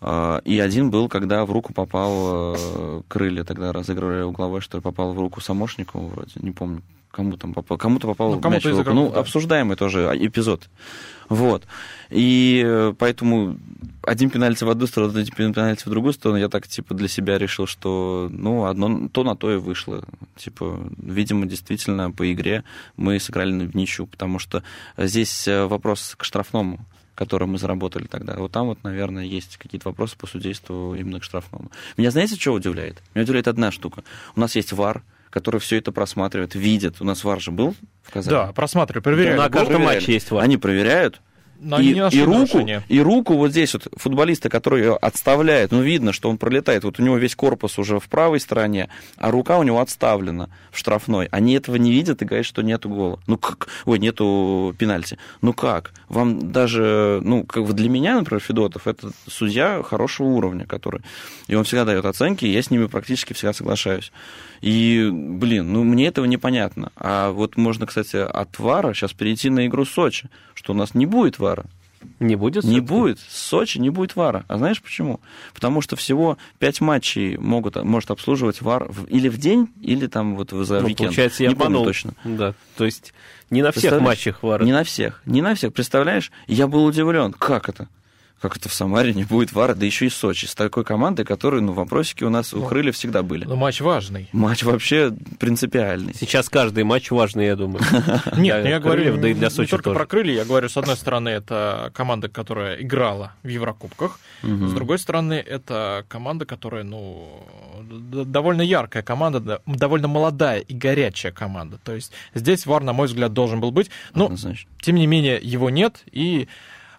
[0.00, 2.56] И один был, когда в руку попал
[3.08, 7.54] крылья, тогда разыгрывали угловой, что ли, попал в руку Самошникову вроде, не помню, кому там
[7.54, 8.92] попал, кому-то попал Ну, кому-то мяч в руку.
[8.92, 9.20] Ну, да.
[9.20, 10.68] обсуждаемый тоже эпизод.
[11.28, 11.64] Вот.
[12.10, 13.58] И э, поэтому
[14.02, 17.38] один пенальти в одну сторону, один пенальти в другую сторону, я так, типа, для себя
[17.38, 20.04] решил, что, ну, одно то на то и вышло.
[20.36, 22.64] Типа, видимо, действительно, по игре
[22.96, 24.62] мы сыграли в ничью, потому что
[24.96, 26.80] здесь э, вопрос к штрафному
[27.14, 28.36] который мы заработали тогда.
[28.36, 31.68] Вот там вот, наверное, есть какие-то вопросы по судейству именно к штрафному.
[31.96, 33.02] Меня знаете, что удивляет?
[33.12, 34.04] Меня удивляет одна штука.
[34.36, 36.96] У нас есть ВАР, который все это просматривает, видит.
[37.00, 38.34] У нас ВАР же был в Казани?
[38.36, 39.36] Да, просматриваю, проверяю.
[39.36, 40.44] на каждом матче есть ВАР.
[40.44, 41.20] Они проверяют,
[41.60, 46.12] Но и, и руку, и руку вот здесь вот футболиста, который ее отставляет, ну видно,
[46.12, 49.64] что он пролетает, вот у него весь корпус уже в правой стороне, а рука у
[49.64, 51.26] него отставлена в штрафной.
[51.32, 53.18] Они этого не видят и говорят, что нету гола.
[53.26, 53.68] Ну как?
[53.86, 55.18] Ой, нету пенальти.
[55.42, 55.92] Ну как?
[56.08, 61.02] Вам даже, ну как бы для меня, например, Федотов, это судья хорошего уровня, который,
[61.48, 64.12] и он всегда дает оценки, и я с ними практически всегда соглашаюсь.
[64.60, 66.92] И, блин, ну мне этого непонятно.
[66.96, 71.06] А вот можно, кстати, от ВАРа сейчас перейти на игру Сочи, что у нас не
[71.06, 71.47] будет ВАРа.
[72.20, 72.62] Не будет?
[72.64, 73.18] Не будет.
[73.18, 74.44] В Сочи не будет ВАРа.
[74.48, 75.18] А знаешь почему?
[75.52, 80.36] Потому что всего 5 матчей могут, может обслуживать ВАР в- или в день, или там
[80.36, 80.98] вот за Ну, уикенд.
[80.98, 82.12] получается, я не помню точно.
[82.24, 83.12] Да, то есть
[83.50, 84.64] не на всех матчах ВАР.
[84.64, 85.22] Не на всех.
[85.26, 85.72] Не на всех.
[85.72, 86.30] Представляешь?
[86.46, 87.32] Я был удивлен.
[87.32, 87.88] Как это?
[88.40, 91.60] Как это в Самаре не будет вара, да еще и Сочи, с такой командой, которой,
[91.60, 93.44] ну, вопросики у нас у ну, Крыльев всегда были.
[93.44, 94.28] Ну, матч важный.
[94.32, 96.14] Матч вообще принципиальный.
[96.14, 97.84] Сейчас каждый матч важный, я думаю.
[98.36, 100.76] Нет, ну, я говорю, да и для Сочи не только про Крылья, я говорю, с
[100.76, 107.44] одной стороны, это команда, которая играла в Еврокубках, с другой стороны, это команда, которая, ну,
[107.82, 111.78] довольно яркая команда, довольно молодая и горячая команда.
[111.82, 113.90] То есть здесь ВАР, на мой взгляд, должен был быть.
[114.14, 114.32] Но,
[114.80, 116.48] тем не менее, его нет, и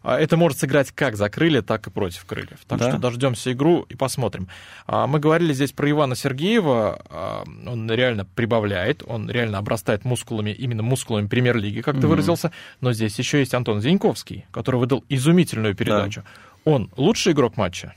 [0.03, 2.59] это может сыграть как за крылья, так и против крыльев.
[2.67, 2.89] Так да?
[2.89, 4.47] что дождемся игру и посмотрим.
[4.87, 7.01] А, мы говорили здесь про Ивана Сергеева.
[7.09, 12.01] А, он реально прибавляет, он реально обрастает мускулами, именно мускулами премьер-лиги, как mm-hmm.
[12.01, 12.51] ты выразился.
[12.81, 16.21] Но здесь еще есть Антон Зиньковский, который выдал изумительную передачу.
[16.21, 16.71] Да.
[16.71, 17.93] Он лучший игрок матча?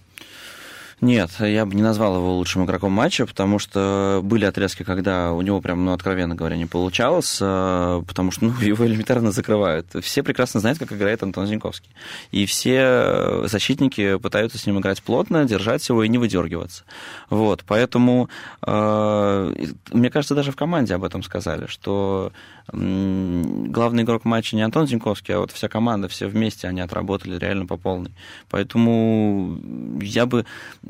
[1.02, 5.42] Нет, я бы не назвал его лучшим игроком матча, потому что были отрезки, когда у
[5.42, 9.88] него прям, ну, откровенно говоря, не получалось, э, потому что ну, его элементарно закрывают.
[10.00, 11.90] Все прекрасно знают, как играет Антон Зиньковский.
[12.30, 16.84] И все защитники пытаются с ним играть плотно, держать его и не выдергиваться.
[17.30, 18.28] Вот, поэтому,
[18.64, 19.54] э,
[19.90, 22.30] мне кажется, даже в команде об этом сказали, что
[22.72, 27.66] главный игрок матча не Антон Зиньковский, а вот вся команда, все вместе они отработали реально
[27.66, 28.12] по полной.
[28.50, 29.58] Поэтому
[30.00, 30.46] я бы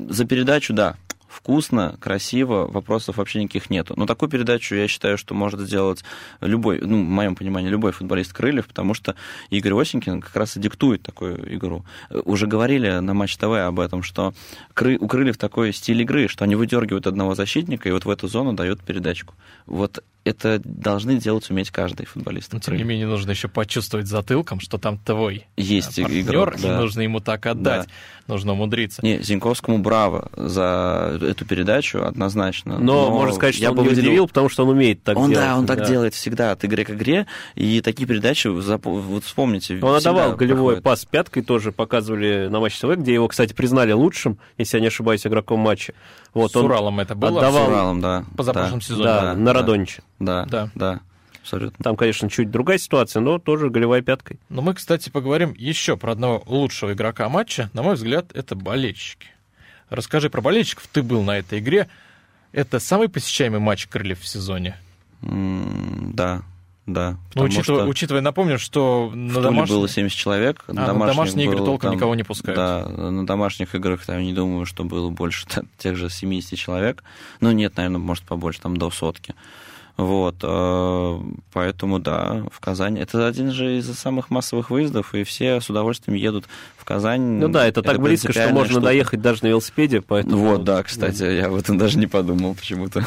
[0.09, 0.95] за передачу, да,
[1.33, 3.95] вкусно, красиво, вопросов вообще никаких нету.
[3.97, 6.03] Но такую передачу я считаю, что может сделать
[6.41, 9.15] любой, ну, в моем понимании, любой футболист Крыльев, потому что
[9.49, 11.85] Игорь Осенькин как раз и диктует такую игру.
[12.09, 14.33] Уже говорили на Матч ТВ об этом, что
[14.99, 18.53] у Крыльев такой стиль игры, что они выдергивают одного защитника и вот в эту зону
[18.53, 19.33] дают передачку.
[19.65, 22.53] Вот это должны делать уметь каждый футболист.
[22.53, 26.75] Но, тем не менее, нужно еще почувствовать затылком, что там твой Есть партнер, игрок, да.
[26.75, 27.87] и нужно ему так отдать.
[27.87, 28.33] Да.
[28.33, 29.01] Нужно умудриться.
[29.03, 32.77] Не, Зиньковскому браво за эту передачу, однозначно.
[32.77, 35.03] Но, Но можно сказать, что я он бы не выделил, удивил, потому что он умеет
[35.03, 35.45] так он, делать.
[35.45, 35.75] Да, он да.
[35.75, 40.75] так делает всегда от игры к игре, и такие передачи, вот вспомните, Он отдавал голевой
[40.75, 40.83] проходит.
[40.83, 44.87] пас пяткой, тоже показывали на матче ТВ, где его, кстати, признали лучшим, если я не
[44.87, 45.93] ошибаюсь, игроком матча.
[46.33, 47.39] Вот, С Уралом это было?
[47.39, 48.25] Отдавал, С Уралом, да.
[48.37, 49.03] Позапрошлом да, сезоне.
[49.03, 49.97] Да, да, на Радониче.
[49.97, 51.01] Да, да, да.
[51.41, 51.83] Абсолютно.
[51.83, 54.39] Там, конечно, чуть другая ситуация, но тоже голевая пяткой.
[54.47, 57.69] Но мы, кстати, поговорим еще про одного лучшего игрока матча.
[57.73, 59.27] На мой взгляд, это болельщики.
[59.89, 60.87] Расскажи про болельщиков.
[60.91, 61.89] Ты был на этой игре.
[62.53, 64.77] Это самый посещаемый матч Крыльев в сезоне?
[65.21, 66.43] Mm, да,
[66.85, 67.17] да.
[67.35, 69.75] Ну, учитывая, что учитывая, напомню, что на домашних...
[69.75, 70.63] было 70 человек.
[70.67, 72.57] А, на, на домашние игры толком там, никого не пускают.
[72.57, 75.45] Да, на домашних играх там не думаю, что было больше
[75.77, 77.03] тех же 70 человек.
[77.39, 79.35] Ну, нет, наверное, может, побольше, там до сотки.
[79.95, 81.19] Вот, э,
[81.51, 82.97] поэтому, да, в Казань.
[82.97, 86.45] Это один же из самых массовых выездов, и все с удовольствием едут
[86.77, 87.21] в Казань.
[87.21, 88.85] Ну да, это, это так близко, что можно штука.
[88.85, 90.37] доехать даже на велосипеде, поэтому...
[90.37, 93.05] Вот, да, кстати, я об этом даже не подумал почему-то.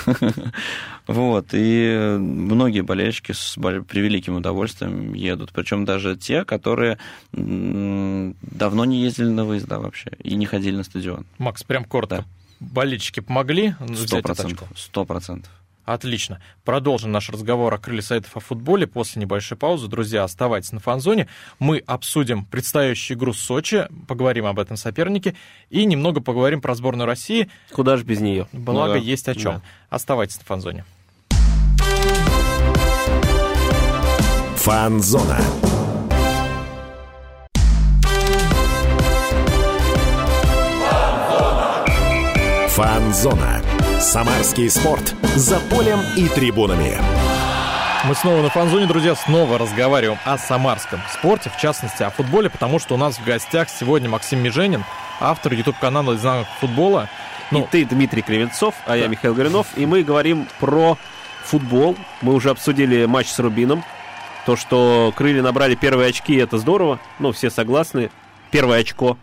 [1.09, 6.99] вот, и многие болельщики с превеликим удовольствием едут, причем даже те, которые
[7.33, 11.27] давно не ездили на выезда вообще и не ходили на стадион.
[11.39, 12.19] Макс, прям коротко.
[12.19, 12.25] Да.
[12.61, 14.69] Болельщики помогли Сто процентов.
[14.77, 15.51] Сто процентов.
[15.87, 16.41] Отлично.
[16.65, 19.87] Продолжим наш разговор о крылья сайтов о футболе после небольшой паузы.
[19.87, 21.29] Друзья, оставайтесь на фанзоне.
[21.61, 25.37] Мы обсудим предстоящую игру с Сочи, поговорим об этом сопернике
[25.71, 27.49] и немного поговорим про сборную России.
[27.73, 28.49] Куда же без нее?
[28.53, 28.99] Благо, ну, да.
[28.99, 29.53] есть о чем.
[29.55, 29.63] Да.
[29.89, 30.85] Оставайтесь на фанзоне.
[34.57, 35.39] Фанзона.
[42.71, 43.66] Фанзона.
[43.99, 45.15] Самарский спорт.
[45.37, 46.99] За полем и трибунами.
[48.05, 52.79] Мы снова на фанзоне, друзья, снова разговариваем о самарском спорте, в частности о футболе, потому
[52.79, 54.85] что у нас в гостях сегодня Максим Меженин,
[55.19, 57.09] автор YouTube-канала «Изнанок футбола».
[57.51, 58.97] Ну, и ты, Дмитрий Кривенцов, а да.
[58.97, 60.99] я Михаил Горюнов, и мы говорим про
[61.43, 61.97] футбол.
[62.21, 63.83] Мы уже обсудили матч с Рубином.
[64.45, 66.99] То, что крылья набрали первые очки, это здорово.
[67.19, 68.11] Ну, все согласны.
[68.51, 69.17] Первое очко.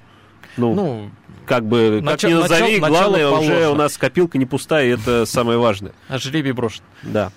[0.58, 1.10] Ну, ну
[1.46, 4.88] как бы, как начало, ни назови, начало, главное, начало уже у нас копилка не пустая,
[4.88, 5.94] и это самое важное.
[6.08, 6.84] А жребий брошен.
[7.04, 7.32] Да.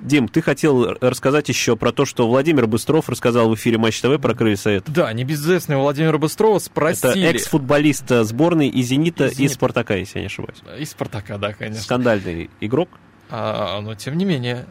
[0.00, 4.20] Дим, ты хотел рассказать еще про то, что Владимир Быстров рассказал в эфире Матч ТВ
[4.20, 4.92] про крылья Совета.
[4.92, 7.24] Да, небезызвестного Владимира Быстрова спросили...
[7.24, 9.50] Это экс-футболист сборной и «Зенита», и, «Зенит».
[9.50, 10.58] и «Спартака», если я не ошибаюсь.
[10.78, 11.82] И «Спартака», да, конечно.
[11.82, 12.90] Скандальный игрок.
[13.28, 14.66] А, но тем не менее.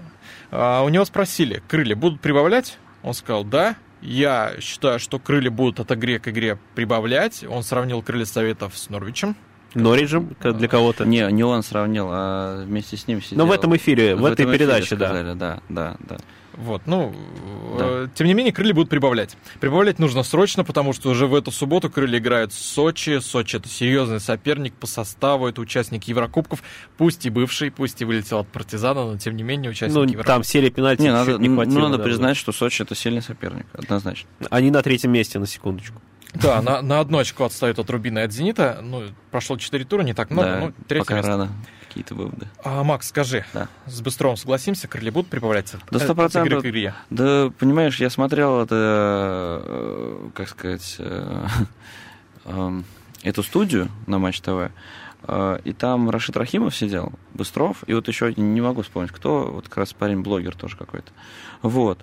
[0.50, 2.78] А, у него спросили, крылья будут прибавлять?
[3.04, 3.76] Он сказал, да.
[4.02, 7.44] Я считаю, что крылья будут от игре к игре прибавлять.
[7.50, 9.36] Он сравнил крылья Советов с Норвичем.
[9.74, 11.06] Норриджем для кого-то?
[11.06, 13.40] Не, не он сравнил, а вместе с ним сидел.
[13.40, 15.36] Но в этом эфире, в, в этой передаче, эфире сказали, да.
[15.36, 16.18] Да, да, да.
[16.58, 17.14] Вот, ну,
[17.78, 17.86] да.
[17.86, 19.38] э, тем не менее, крылья будут прибавлять.
[19.60, 23.20] Прибавлять нужно срочно, потому что уже в эту субботу крылья играют в Сочи.
[23.20, 26.64] Сочи это серьезный соперник по составу, это участник Еврокубков,
[26.98, 30.26] пусть и бывший, пусть и вылетел от партизана, но тем не менее участник ну, Еврокубков.
[30.26, 31.76] Там серия пенальти не, надо, не хватило.
[31.76, 34.28] Ну, надо да, признать, что Сочи это сильный соперник, однозначно.
[34.50, 36.02] Они на третьем месте, на секундочку.
[36.34, 38.80] Да, на, на одно очко отстают от Рубина и от Зенита.
[38.82, 41.32] Ну, прошло 4 тура, не так много, Да, ну, третье пока место.
[41.32, 41.52] рано
[41.98, 42.48] какие-то выводы.
[42.64, 43.68] А, Макс, скажи, Да.
[43.88, 45.80] с Быстровым согласимся, крылья будут прибавляться?
[45.90, 46.64] Э, сто от игры процентов.
[46.64, 46.94] к игре.
[47.10, 51.48] Да, понимаешь, я смотрел это, э, как сказать, э,
[52.46, 52.86] эм,
[53.24, 54.70] эту студию на Матч ТВ,
[55.24, 59.68] э, и там Рашид Рахимов сидел, Быстров, и вот еще не могу вспомнить, кто, вот
[59.68, 61.12] как раз парень-блогер тоже какой-то.
[61.64, 62.00] Вот.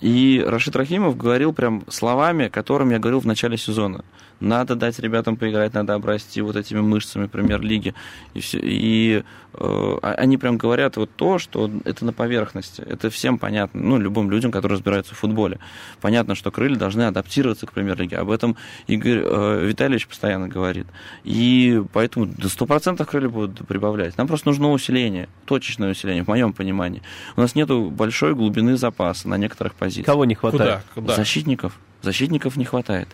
[0.00, 4.04] И Рашид Рахимов говорил прям словами, которыми я говорил в начале сезона.
[4.40, 7.94] Надо дать ребятам поиграть, надо обрасти вот этими мышцами премьер-лиги.
[8.34, 9.22] И, все, и
[9.54, 12.82] э, а- они прям говорят вот то, что это на поверхности.
[12.82, 15.58] Это всем понятно, ну, любым людям, которые разбираются в футболе.
[16.00, 18.18] Понятно, что крылья должны адаптироваться к премьер-лиге.
[18.18, 20.86] Об этом Игорь э, Витальевич постоянно говорит.
[21.24, 24.18] И поэтому до 100% крылья будут прибавлять.
[24.18, 27.02] Нам просто нужно усиление, точечное усиление, в моем понимании.
[27.36, 30.06] У нас нету большой глубины запаса на некоторых позициях.
[30.06, 30.82] Кого не хватает?
[30.94, 31.00] Куда?
[31.06, 31.16] Куда?
[31.16, 31.78] Защитников.
[32.02, 33.08] Защитников не хватает.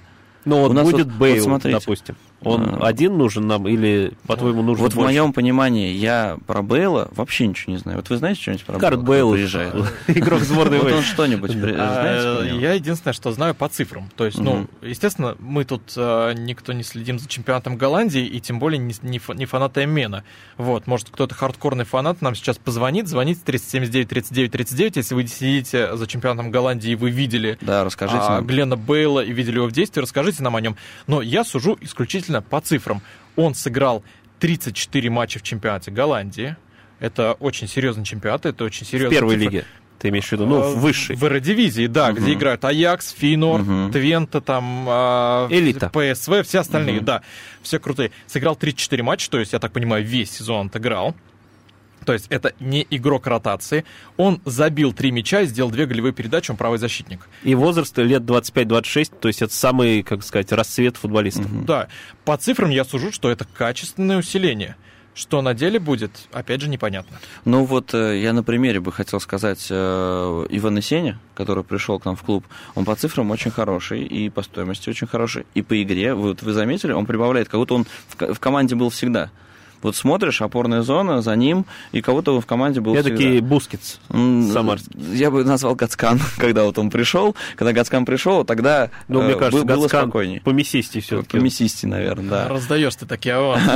[0.45, 1.79] Ну вот У нас будет вот- Бейл, вот смотрите.
[1.79, 2.17] допустим.
[2.45, 2.87] Он А.
[2.87, 5.09] один нужен нам или, по-твоему, нужен Вот в больше?
[5.09, 7.99] моем понимании я про Бейла вообще ничего не знаю.
[7.99, 9.35] Вот вы знаете что-нибудь про Карт Бейла?
[9.35, 9.75] Приезжает.
[10.09, 12.57] игрок сборной Вот он что-нибудь А, знаете?
[12.59, 14.09] Я единственное, что знаю по цифрам.
[14.17, 18.59] То есть, ну, естественно, мы тут э, никто не следим за чемпионатом Голландии, и тем
[18.59, 20.25] более не, не, фа- не фанаты Эммена.
[20.57, 25.97] Вот, может, кто-то хардкорный фанат нам сейчас позвонит, звоните 379 39 39, если вы следите
[25.97, 28.41] за чемпионатом Голландии, и вы видели Да, расскажите а.
[28.41, 30.77] Глена Бейла и видели его в действии, расскажите нам о нем.
[31.07, 33.03] Но я сужу исключительно по цифрам.
[33.37, 34.03] Он сыграл
[34.41, 36.57] 34 матча в чемпионате Голландии.
[37.01, 39.65] Это очень серьезный чемпионат, это очень В серьезный первой лиге,
[39.99, 40.47] ты имеешь в виду?
[40.47, 41.17] Ну, в высшей.
[41.17, 42.23] В Эродивизии, да, Мгм.
[42.23, 43.93] где играют Аякс, Фейнор, Мгм.
[43.93, 45.89] Твента, там, а, Элита.
[45.91, 47.05] ПСВ, все остальные, Мгм.
[47.05, 47.23] да,
[47.63, 48.13] все крутые.
[48.27, 51.15] Сыграл 34 матча, то есть, я так понимаю, весь сезон отыграл.
[52.05, 53.85] То есть это не игрок ротации.
[54.17, 57.29] Он забил три мяча и сделал две голевые передачи, он правый защитник.
[57.43, 61.51] И возраст лет 25-26, то есть это самый, как сказать, расцвет футболистов.
[61.51, 61.65] Мгм.
[61.67, 61.89] Да,
[62.25, 64.77] по цифрам я сужу, что это качественное усиление.
[65.15, 67.19] Что на деле будет, опять же, непонятно.
[67.45, 72.07] Ну вот э, я на примере бы хотел сказать э, Ивана Сеня, который пришел к
[72.07, 72.47] нам в клуб.
[72.75, 76.15] Он по цифрам очень хороший, и по стоимости очень хороший, и по игре.
[76.15, 79.31] Вот вы заметили, он прибавляет, как будто он в команде был всегда.
[79.83, 83.99] Вот смотришь, опорная зона, за ним, и кого-то в команде был Я такие Бускетс.
[84.09, 84.93] Самарский.
[85.15, 87.35] Я бы назвал Гацкан, когда вот он пришел.
[87.57, 90.41] Когда Гацкан пришел, тогда Ну, э, мне кажется, бы- было Гацкан спокойней.
[90.41, 90.51] по
[91.01, 91.37] все-таки.
[91.39, 91.43] По
[91.87, 92.49] наверное, да.
[92.49, 93.71] Раздаешь ты такие авансы.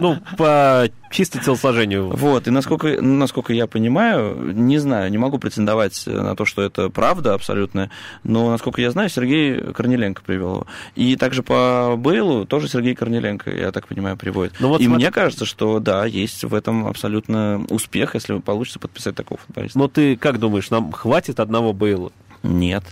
[0.00, 2.10] Ну, по чисто телосложению.
[2.10, 6.90] Вот, и насколько, насколько я понимаю, не знаю, не могу претендовать на то, что это
[6.90, 7.90] правда абсолютно,
[8.22, 10.66] но, насколько я знаю, Сергей Корнеленко привел его.
[10.94, 14.54] И также по Бейлу тоже Сергей Корнеленко, я так понимаю, приводит.
[14.60, 18.78] Ну вот и смотри- мне кажется, что да, есть в этом абсолютно успех, если получится
[18.78, 19.78] подписать такого футболиста.
[19.78, 22.12] Но ты как думаешь, нам хватит одного Бейла?
[22.42, 22.84] Нет.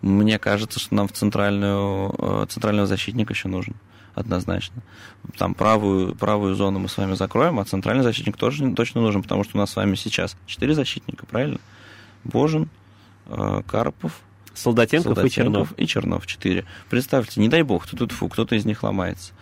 [0.00, 3.74] Мне кажется, что нам в центральную, э, центрального защитника еще нужен.
[4.14, 4.82] Однозначно.
[5.38, 9.42] Там правую, правую зону мы с вами закроем, а центральный защитник тоже точно нужен, потому
[9.44, 11.58] что у нас с вами сейчас четыре защитника, правильно?
[12.24, 12.68] Божин,
[13.26, 14.20] э, Карпов,
[14.54, 15.68] Солдатенков, и Чернов.
[15.68, 16.26] Солдатенков и Чернов.
[16.26, 16.64] Четыре.
[16.90, 19.32] Представьте, не дай бог, тут фу, кто-то из них ломается.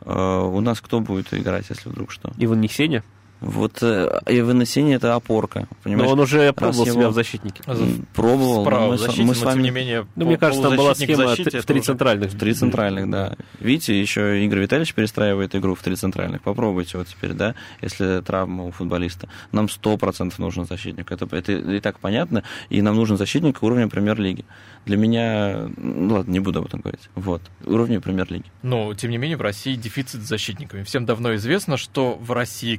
[0.00, 2.32] Э, У нас кто будет играть, если вдруг что?
[2.38, 3.04] Иван Несеня.
[3.40, 6.10] Вот э, Иван Сеня это опорка, Но понимаешь?
[6.10, 7.62] он уже пробовал его- себя в защитнике.
[7.66, 10.06] М, Пробовал, но Справа мы, с- защите, мы с но тем вами не менее...
[10.16, 12.32] Ну, мне кажется, там была схема в три центральных.
[12.32, 13.36] В три центральных, да.
[13.60, 16.42] Видите, еще Игорь Витальевич перестраивает игру в три центральных.
[16.42, 19.28] Попробуйте вот теперь, да, если травма у футболиста.
[19.52, 21.10] Нам сто процентов нужен защитник.
[21.12, 22.42] Это, это и так понятно.
[22.70, 24.44] И нам нужен защитник уровня премьер-лиги.
[24.84, 25.68] Для меня...
[25.76, 27.08] Ну ладно, не буду об этом говорить.
[27.14, 27.42] Вот.
[27.66, 28.44] Уровня премьер-лиги.
[28.62, 30.82] Но, тем не менее, в России дефицит с защитниками.
[30.82, 32.76] Всем давно известно, что в России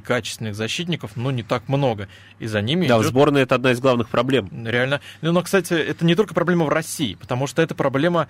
[0.50, 2.08] качественных защитников, ну, не так много.
[2.38, 4.48] И за ними Да, в идет сборной это одна из главных проблем.
[4.66, 5.00] Реально.
[5.22, 8.28] Ну, но, кстати, это не только проблема в России, потому что это проблема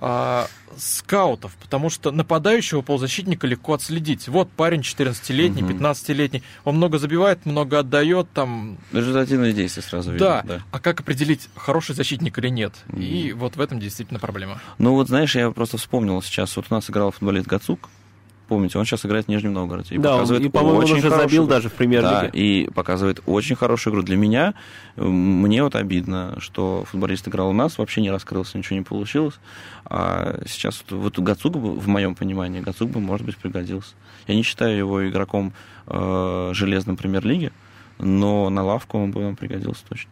[0.00, 4.28] а, скаутов, потому что нападающего полузащитника легко отследить.
[4.28, 5.76] Вот парень 14-летний, Мгм.
[5.76, 10.14] 15-летний, он много забивает, много отдает, там, Результативные действия сразу да.
[10.14, 10.42] видно.
[10.44, 10.62] Да.
[10.70, 12.74] А как определить, хороший защитник или нет?
[12.86, 13.02] Мгм.
[13.02, 14.60] И вот в этом действительно проблема.
[14.78, 16.56] Ну вот, знаешь, я просто вспомнил сейчас.
[16.56, 17.88] Вот у нас играл футболист Гацук.
[18.48, 19.94] Помните, он сейчас играет в Нижнем Новгороде.
[19.94, 21.50] И да, он- показывает и, по-моему, он очень уже хорошую забил игру.
[21.50, 22.20] даже в премьер-лиге.
[22.22, 24.02] Да, и показывает очень хорошую игру.
[24.02, 24.54] Для меня,
[24.96, 29.34] мне вот обидно, что футболист играл у нас, вообще не раскрылся, ничего не получилось.
[29.84, 33.94] А сейчас вот, вот Гацук, бы, в моем понимании, Гацук бы, может быть, пригодился.
[34.26, 35.52] Я не считаю его игроком
[35.86, 37.52] э, железной премьер-лиги,
[37.98, 40.10] но на лавку он бы нам пригодился точно.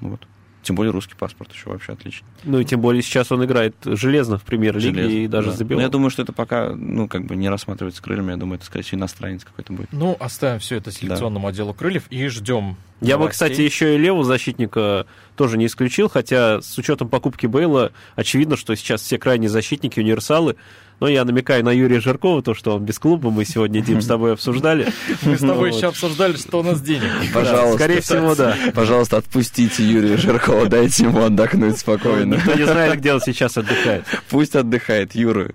[0.00, 0.26] Вот.
[0.66, 2.26] Тем более русский паспорт еще вообще отлично.
[2.42, 5.56] Ну и тем более сейчас он играет железно в премьер-лиге и даже да.
[5.58, 5.78] забил.
[5.78, 8.32] Но я думаю, что это пока, ну, как бы не рассматривается крыльями.
[8.32, 9.92] Я думаю, это, скорее всего, иностранец какой-то будет.
[9.92, 14.24] Ну, оставим все это селекционному отделу крыльев и ждем Я бы, кстати, еще и левого
[14.24, 20.00] защитника тоже не исключил, хотя с учетом покупки Бейла очевидно, что сейчас все крайние защитники
[20.00, 20.56] универсалы.
[20.98, 24.06] Но я намекаю на Юрия Жиркова, то, что он без клуба, мы сегодня, Дим, с
[24.06, 24.88] тобой обсуждали.
[25.22, 27.10] Мы с тобой еще обсуждали, что у нас денег.
[27.34, 27.74] Пожалуйста.
[27.74, 28.56] Скорее всего, да.
[28.74, 32.34] Пожалуйста, отпустите Юрия Жиркова, дайте ему отдохнуть спокойно.
[32.34, 34.04] Никто не знает, где он сейчас отдыхает.
[34.30, 35.52] Пусть отдыхает, Юра.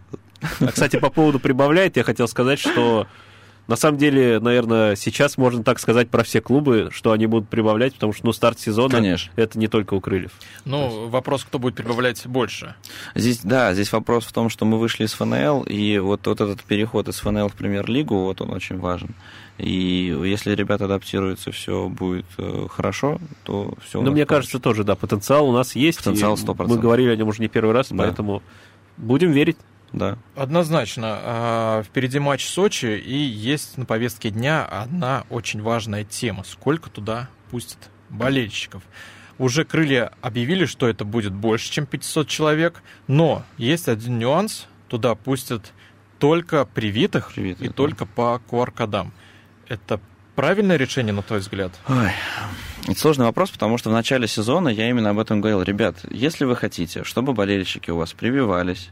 [0.59, 3.07] А, кстати, по поводу прибавляет, я хотел сказать, что
[3.71, 7.93] на самом деле, наверное, сейчас можно так сказать про все клубы, что они будут прибавлять,
[7.93, 9.31] потому что ну, старт сезона Конечно.
[9.37, 10.33] это не только у крыльев.
[10.65, 12.75] Ну, вопрос, кто будет прибавлять больше.
[13.15, 16.61] Здесь, да, здесь вопрос в том, что мы вышли из ФНЛ, и вот, вот этот
[16.63, 19.15] переход из ФНЛ в премьер-лигу, вот он очень важен.
[19.57, 24.01] И если ребята адаптируются, все будет э, хорошо, то все.
[24.01, 25.99] Ну, мне кажется, тоже, да, потенциал у нас есть.
[25.99, 26.67] Потенциал и 100%.
[26.67, 27.95] Мы говорили о нем уже не первый раз, Да.
[27.99, 28.43] поэтому
[28.97, 29.55] будем верить.
[29.93, 30.17] Да.
[30.35, 31.17] Однозначно.
[31.21, 36.43] а, Впереди матч Сочи, и есть на повестке дня одна очень важная тема.
[36.43, 37.77] Сколько туда пустят
[38.09, 38.83] болельщиков?
[39.37, 44.67] Уже крылья объявили, что это будет больше, чем 500 человек, но есть один нюанс.
[44.87, 45.71] Туда пустят
[46.19, 47.73] только привитых, Привитых, и да.
[47.73, 49.11] только по QR-кодам.
[49.67, 49.99] Это
[50.35, 51.71] правильное решение, на твой взгляд?
[51.87, 52.11] Ой.
[52.87, 55.61] Это сложный вопрос, потому что в начале сезона я именно об этом говорил.
[55.63, 58.89] Ребят, если вы хотите, чтобы болельщики у вас прививались,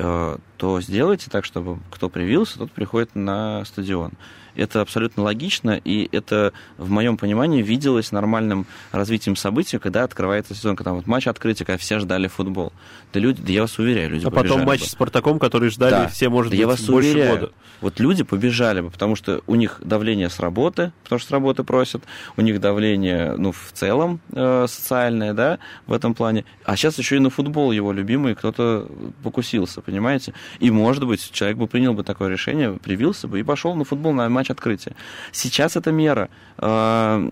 [0.00, 4.12] то сделайте так, чтобы кто привился, тот приходит на стадион.
[4.56, 10.76] Это абсолютно логично, и это, в моем понимании, виделось нормальным развитием событий, когда открывается сезон,
[10.76, 12.72] когда вот матч открытия, когда все ждали футбол.
[13.12, 14.86] Да люди, да я вас уверяю, люди А потом матч бы.
[14.86, 16.08] с Спартаком, который ждали Да.
[16.08, 17.52] все, может Да быть, я вас больше уверяю, года.
[17.80, 21.64] вот люди побежали бы, потому что у них давление с работы, потому что с работы
[21.64, 22.02] просят,
[22.36, 26.44] у них давление, ну, в целом э, социальное, да, в этом плане.
[26.64, 28.86] А сейчас еще и на футбол его любимый кто-то
[29.22, 30.32] покусился, понимаете?
[30.60, 34.12] И, может быть, человек бы принял бы такое решение, привился бы и пошел на футбол,
[34.12, 34.94] на матч открытия.
[35.32, 37.30] Сейчас эта мера, э,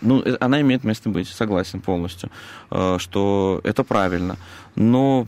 [0.00, 2.30] ну, э, она имеет место быть, согласен полностью,
[2.70, 4.36] э, что это правильно.
[4.74, 5.26] Но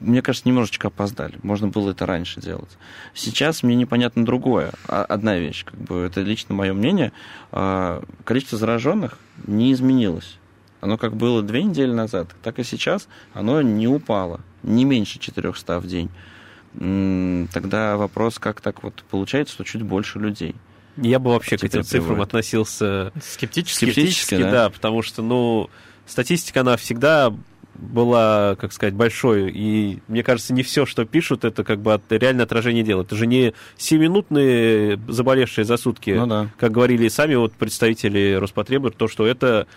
[0.00, 1.38] мне кажется, немножечко опоздали.
[1.42, 2.78] Можно было это раньше делать.
[3.14, 4.72] Сейчас мне непонятно другое.
[4.86, 7.12] А- Одна вещь, как бы, это лично мое мнение.
[7.50, 10.38] А, Количество зараженных не изменилось.
[10.80, 14.40] Оно как было две недели назад, так и сейчас оно не упало.
[14.62, 16.10] Не меньше 400 в день.
[16.74, 20.54] Тогда вопрос, как так вот получается, что чуть больше людей.
[20.96, 22.28] Я бы вообще к этим цифрам приводит.
[22.28, 23.76] относился Скептически?
[23.86, 24.50] Скептически, скептически, да?
[24.50, 25.70] да, потому что, ну,
[26.06, 27.32] статистика, она всегда
[27.74, 32.02] была, как сказать, большой, и мне кажется, не все, что пишут, это как бы от,
[32.10, 33.02] реальное отражение дела.
[33.02, 36.48] Это же не 7-минутные заболевшие за сутки, Ну да.
[36.58, 39.68] как говорили и сами вот представители Роспотреба, то, что это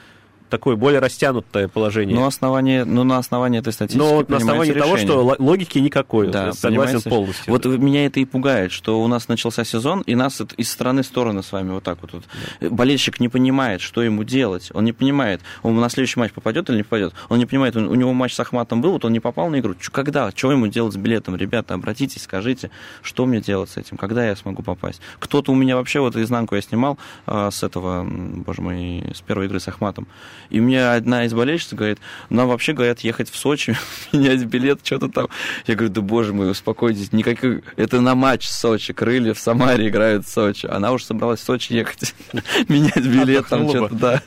[0.52, 2.16] такое более растянутое положение.
[2.16, 5.14] Но, основание, ну, на основании этой статистики Но вот на основании принимается того, решение.
[5.14, 6.28] что ло- логики никакой.
[6.28, 7.10] Да, согласен понимаете?
[7.10, 7.44] полностью.
[7.54, 11.06] Вот меня это и пугает, что у нас начался сезон, и нас из стороны в
[11.06, 12.12] сторону с вами вот так вот.
[12.14, 12.72] вот.
[12.72, 14.70] Болельщик не понимает, что ему делать.
[14.74, 17.14] Он не понимает, он на следующий матч попадет или не попадет.
[17.30, 19.60] Он не понимает, он- у него матч с Ахматом был, вот он не попал на
[19.60, 19.74] игру.
[19.76, 20.30] Чё, когда?
[20.32, 21.36] Что ему делать с билетом?
[21.36, 22.70] Ребята, обратитесь, скажите,
[23.02, 23.96] что мне делать с этим?
[23.98, 25.02] Когда я смогу попасть?
[25.20, 29.46] Кто-то у меня вообще, вот изнанку я снимал а, с этого, боже мой, с первой
[29.46, 30.08] игры с Ахматом.
[30.50, 32.00] И мне одна из болельщиц говорит,
[32.30, 33.78] нам вообще, говорят, ехать в Сочи,
[34.12, 35.28] менять билет, что-то там.
[35.68, 37.62] Я говорю, да боже мой, успокойтесь, никаких...
[37.76, 40.66] Это на матч в Сочи, Крылья в Самаре играют в Сочи.
[40.66, 42.16] Она уже собралась в Сочи ехать,
[42.68, 44.22] менять билет, там что-то, да.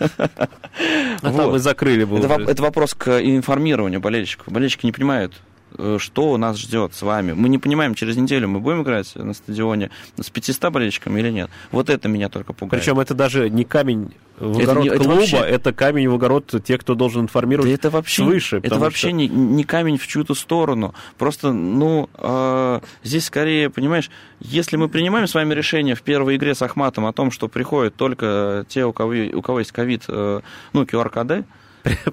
[1.22, 4.52] а там и закрыли бы это вопрос к информированию болельщиков.
[4.52, 5.34] Болельщики не понимают,
[5.78, 7.32] э, что нас ждет с вами.
[7.32, 11.50] Мы не понимаем, через неделю мы будем играть на стадионе с 500 болельщиками или нет.
[11.72, 12.82] Вот это меня только пугает.
[12.82, 16.14] Причем это даже не камень в Это огород не- это клуба, вообще- это камень в
[16.14, 18.60] огород тех, кто должен информировать Да это вообще, свыше.
[18.62, 20.92] это вообще что- не, не камень в чью-то сторону.
[21.18, 24.10] Просто, ну, э, здесь скорее, понимаешь,
[24.40, 27.94] если мы принимаем с вами решение в первой игре с Ахматом о том, что приходят
[27.94, 30.40] только те, у кого, у кого есть ковид, э,
[30.72, 31.44] ну, QR-коды,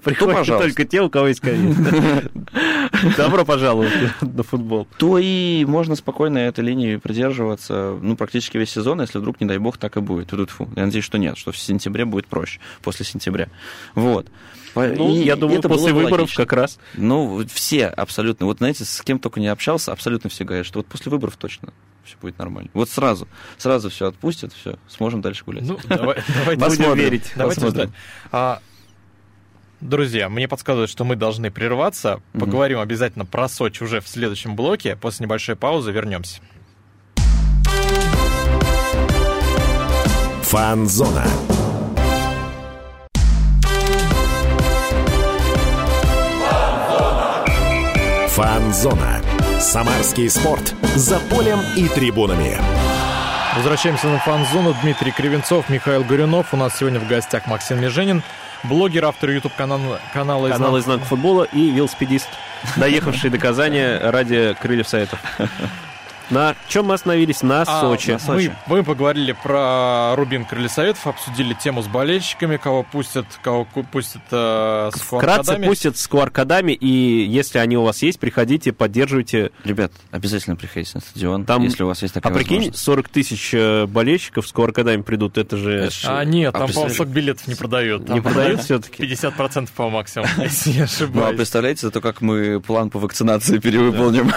[0.03, 0.60] Приходят пожалуйста.
[0.60, 1.75] только те, у кого есть ковид.
[3.17, 4.88] Добро пожаловать на футбол.
[4.97, 9.57] то и можно спокойно этой линии придерживаться, ну, практически весь сезон, если вдруг, не дай
[9.57, 10.27] бог, так и будет.
[10.29, 10.69] Тьфу-тьфу.
[10.75, 13.47] Я надеюсь, что нет, что в сентябре будет проще, после сентября.
[13.95, 14.27] Вот.
[14.75, 16.45] Ну, и я думаю, это после выборов логично.
[16.45, 16.79] как раз.
[16.95, 18.45] Ну, все абсолютно.
[18.45, 21.73] Вот знаете, с кем только не общался, абсолютно все говорят, что вот после выборов точно
[22.03, 22.69] все будет нормально.
[22.73, 25.63] Вот сразу, сразу все отпустят, все, сможем дальше гулять.
[25.67, 26.95] Ну, давай, давайте Будем посмотрим.
[27.03, 27.31] верить.
[27.36, 27.89] Давайте Посмотрим.
[27.89, 27.99] ждать.
[28.31, 28.60] А,
[29.81, 32.21] друзья, мне подсказывают, что мы должны прерваться.
[32.33, 32.45] Мгм.
[32.45, 34.95] Поговорим обязательно про Сочи уже в следующем блоке.
[34.95, 36.41] После небольшой паузы вернемся.
[40.43, 41.25] Фанзона.
[48.29, 49.21] Фанзона.
[49.59, 50.73] Самарский спорт.
[50.95, 52.57] За полем и трибунами.
[53.55, 54.73] Возвращаемся на фан-зону.
[54.82, 56.53] Дмитрий Кривенцов, Михаил Горюнов.
[56.53, 58.23] У нас сегодня в гостях Максим Меженин,
[58.64, 62.30] блогер, автор YouTube-канала канала «Канал Изнанка футбола» и велосипедист,
[62.78, 65.20] доехавший до Казани ради крыльев советов.
[66.32, 67.43] На чем мы остановились?
[67.43, 68.11] На а, Сочи.
[68.11, 68.55] На Сочи.
[68.67, 74.21] Мы, мы поговорили про Рубин Крылья Советов, обсудили тему с болельщиками, кого пустят, кого пустят
[74.32, 79.51] э, с Вкратце пустят с qr и если они у вас есть, приходите, поддерживайте.
[79.65, 83.53] Ребят, обязательно приходите на стадион, Там, если у вас есть такая А прикинь, 40 тысяч
[83.53, 85.71] э, болельщиков с qr придут, это же...
[85.73, 88.05] Это а нет, там, а по-моему, сок билетов не продают.
[88.05, 89.03] Там не продают все-таки?
[89.03, 91.27] 50% по максимуму, если не ошибаюсь.
[91.27, 94.32] Ну, а представляете, зато как мы план по вакцинации перевыполним.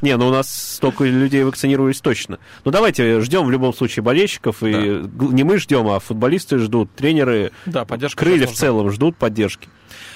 [0.00, 2.38] Не, ну у нас столько людей вакцинировались точно.
[2.64, 4.62] Ну, давайте ждем в любом случае болельщиков.
[4.62, 5.26] И да.
[5.26, 9.68] не мы ждем, а футболисты ждут, тренеры, да, поддержка крылья в целом ждут поддержки.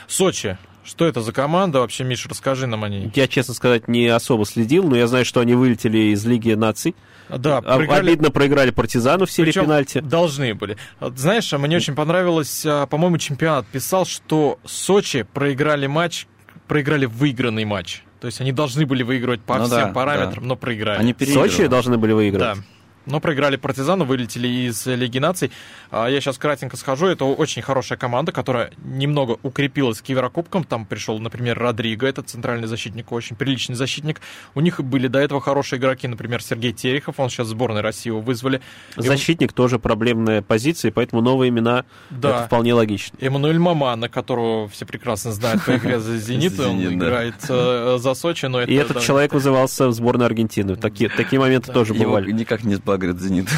[0.06, 0.58] Сочи.
[0.82, 3.12] Что это за команда вообще, Миша, расскажи нам о ней.
[3.14, 6.96] Я, честно сказать, не особо следил, но я знаю, что они вылетели из Лиги наций.
[7.28, 8.08] Да, а, проиграли...
[8.08, 10.00] Обидно проиграли партизану в серии Причем пенальти.
[10.00, 10.78] Должны были.
[11.00, 16.26] Знаешь, мне очень понравилось, а, по-моему, чемпионат писал, что Сочи проиграли матч,
[16.66, 18.02] проиграли выигранный матч.
[18.20, 20.48] То есть они должны были выигрывать по ну, всем да, параметрам, да.
[20.48, 20.98] но проиграли.
[20.98, 22.56] Они Сочи должны были выиграть.
[22.56, 22.62] Да.
[23.06, 25.50] Но проиграли партизану, вылетели из Лиги наций.
[25.90, 27.06] А, я сейчас кратенько схожу.
[27.06, 30.64] Это очень хорошая команда, которая немного укрепилась к Еврокубкам.
[30.64, 34.20] Там пришел, например, Родриго, это центральный защитник, очень приличный защитник.
[34.54, 38.10] У них были до этого хорошие игроки, например, Сергей Терехов, он сейчас в сборной России
[38.10, 38.60] его вызвали.
[38.96, 39.54] Защитник И...
[39.54, 42.30] тоже проблемная позиция, поэтому новые имена да.
[42.30, 43.16] это вполне логично.
[43.20, 48.46] Эммануэль Мамана, которого все прекрасно знают по игре за «Зенит», он играет э, за Сочи.
[48.46, 50.76] но И этот человек вызывался в сборную Аргентины.
[50.76, 52.30] Такие моменты тоже бывали.
[52.30, 53.48] никак не сбагрит «Зенит».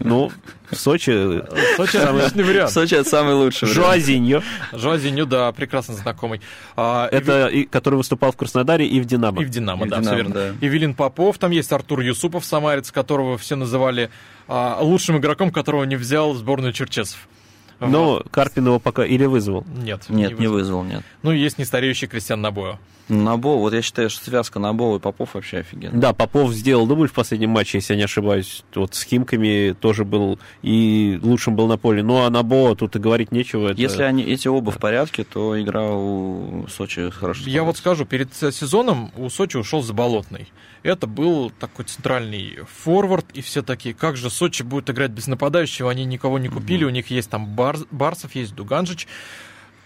[0.00, 0.30] Ну,
[0.70, 1.42] в Сочи...
[1.76, 2.72] Сочи отличный вариант.
[2.72, 4.42] Сочи это самый лучший Жуазиньо.
[4.72, 6.40] Жуазиньо, да, прекрасно знакомый.
[6.76, 9.42] А, это, который выступал в Краснодаре и в «Динамо».
[9.42, 10.56] И в «Динамо», да, все верно.
[10.60, 14.10] Евелин Попов, там есть Артур Юсупов, самарец, которого все называли
[14.46, 17.28] а, лучшим игроком, которого не взял в сборную Черчесов.
[17.80, 19.64] Но Карпин его пока или вызвал?
[19.66, 20.04] Нет.
[20.08, 21.02] Нет, не вызвал, нет.
[21.22, 22.78] Ну, есть нестареющий Кристиан Набоя.
[23.08, 25.98] Набо, вот я считаю, что связка Набо и Попов вообще офигенно.
[25.98, 28.64] Да, Попов сделал дубль в последнем матче, если я не ошибаюсь.
[28.74, 32.02] Вот с Химками тоже был и лучшим был на поле.
[32.02, 33.68] Ну, а Набо тут и говорить нечего.
[33.68, 33.80] Это...
[33.80, 37.44] Если они эти оба в порядке, то игра у Сочи хорошо.
[37.46, 40.48] Я вот скажу, перед сезоном у Сочи ушел Заболотный.
[40.88, 45.90] Это был такой центральный форвард, и все такие, как же Сочи будет играть без нападающего,
[45.90, 47.76] они никого не купили, у них есть там Бар...
[47.90, 49.06] Барсов, есть Дуганжич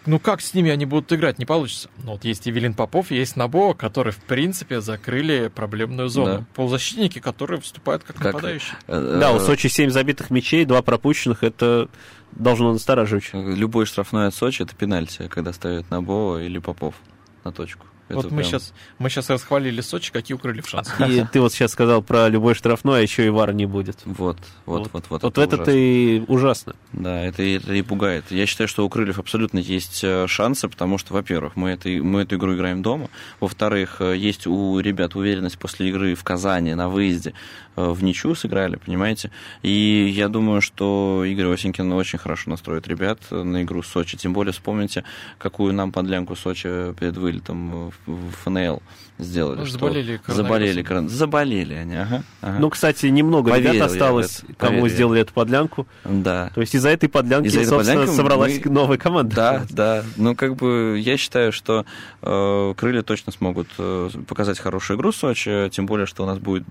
[0.06, 1.88] ну как с ними они будут играть, не получится.
[2.02, 6.38] Ну вот есть Евелин Попов, есть Набо, которые, в принципе, закрыли проблемную зону.
[6.38, 6.46] Да.
[6.54, 8.76] Полузащитники, которые выступают как, как нападающие.
[8.88, 11.88] Э, да, у Сочи 7 забитых мячей, 2 пропущенных, это
[12.32, 13.30] должно настораживать.
[13.32, 16.94] Любой штрафной от Сочи это пенальти, когда ставят Набо или Попов
[17.44, 17.86] на точку.
[18.16, 18.44] Вот мы, прям...
[18.44, 20.92] сейчас, мы сейчас расхвалили Сочи, какие укрыли в шансы.
[21.08, 23.98] И ты вот сейчас сказал про любой штрафной, а еще и вар не будет.
[24.04, 25.06] Вот, вот, вот.
[25.08, 26.74] Вот, вот это, это и ужасно.
[26.92, 28.24] Да, это, это и пугает.
[28.30, 32.22] Я считаю, что у Крыльев абсолютно есть э, шансы, потому что, во-первых, мы, это, мы
[32.22, 33.08] эту игру играем дома,
[33.40, 37.34] во-вторых, э, есть у ребят уверенность после игры в Казани на выезде,
[37.76, 39.30] в ничью сыграли, понимаете?
[39.62, 44.16] И я думаю, что Игорь Осенькин очень хорошо настроит ребят на игру с Сочи.
[44.16, 45.04] Тем более вспомните,
[45.38, 48.82] какую нам подлянку Сочи перед вылетом в ФНЛ
[49.22, 49.60] сделали.
[49.60, 52.58] Ну, заболели Заболели, заболели они, ага, ага.
[52.58, 54.94] Ну, кстати, немного Поверил ребят осталось, это, кому поверил.
[54.94, 55.86] сделали эту подлянку.
[56.04, 56.50] Да.
[56.54, 58.70] То есть из-за этой подлянки, из-за этой подлянки собралась мы...
[58.70, 59.34] новая команда.
[59.34, 60.04] Да, да.
[60.16, 61.84] Ну, как бы я считаю, что
[62.22, 66.38] э, крылья точно смогут э, показать хорошую игру в Сочи, тем более, что у нас
[66.38, 66.64] будет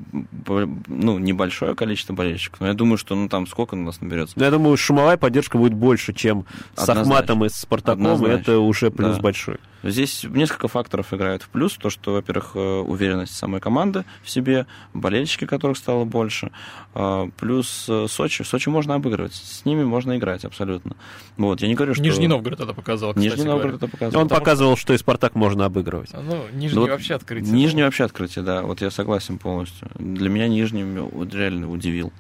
[0.88, 2.60] ну, небольшое количество болельщиков.
[2.62, 4.34] Но я думаю, что ну там сколько у нас наберется.
[4.38, 7.04] Ну, я думаю, шумовая поддержка будет больше, чем Однозначно.
[7.04, 8.06] с Ахматом и с Спартаком.
[8.06, 8.42] Однозначно.
[8.42, 9.22] Это уже плюс да.
[9.22, 9.58] большой.
[9.84, 11.74] Здесь несколько факторов играют в плюс.
[11.74, 16.52] То, что, во-первых, э, уверенность самой команды в себе, болельщики, которых стало больше.
[16.94, 18.44] А, плюс э, Сочи.
[18.44, 19.34] Сочи можно обыгрывать.
[19.34, 20.96] С ними можно играть абсолютно.
[21.38, 22.04] Вот, я не говорю, что...
[22.04, 24.22] Нижний Новгород это показал, Нижний Новгород это показал.
[24.22, 26.12] Он показывал, что и Спартак можно обыгрывать.
[26.14, 27.52] Ну, Нижний вот, вообще открытие.
[27.52, 28.64] Нижний вообще открытие, да.
[28.64, 29.90] Вот я согласен полностью.
[29.96, 30.84] Для меня Нижний
[31.32, 32.12] реально удивил.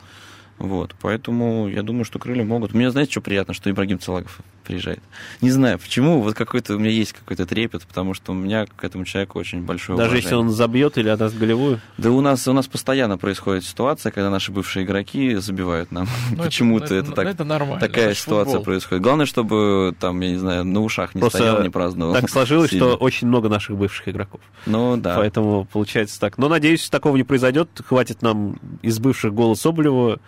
[0.61, 2.73] Вот, поэтому я думаю, что крылья могут.
[2.73, 4.99] Мне, знаете, что приятно, что Ибрагим Целагов приезжает.
[5.41, 8.83] Не знаю, почему, вот какой-то у меня есть какой-то трепет, потому что у меня к
[8.83, 10.23] этому человеку очень большое Даже уважение.
[10.23, 11.81] если он забьет или отдаст голевую?
[11.97, 16.07] Да у нас, у нас постоянно происходит ситуация, когда наши бывшие игроки забивают нам.
[16.31, 18.65] Ну, Почему-то это, это, так, это нормально, такая ситуация футбол.
[18.65, 19.03] происходит.
[19.03, 22.13] Главное, чтобы там, я не знаю, на ушах не Просто стоял, не праздновал.
[22.13, 22.85] Так сложилось, сильно.
[22.89, 24.41] что очень много наших бывших игроков.
[24.67, 25.17] Ну да.
[25.17, 26.37] Поэтому получается так.
[26.37, 27.69] Но надеюсь, такого не произойдет.
[27.83, 30.19] Хватит нам из бывших гола Соболева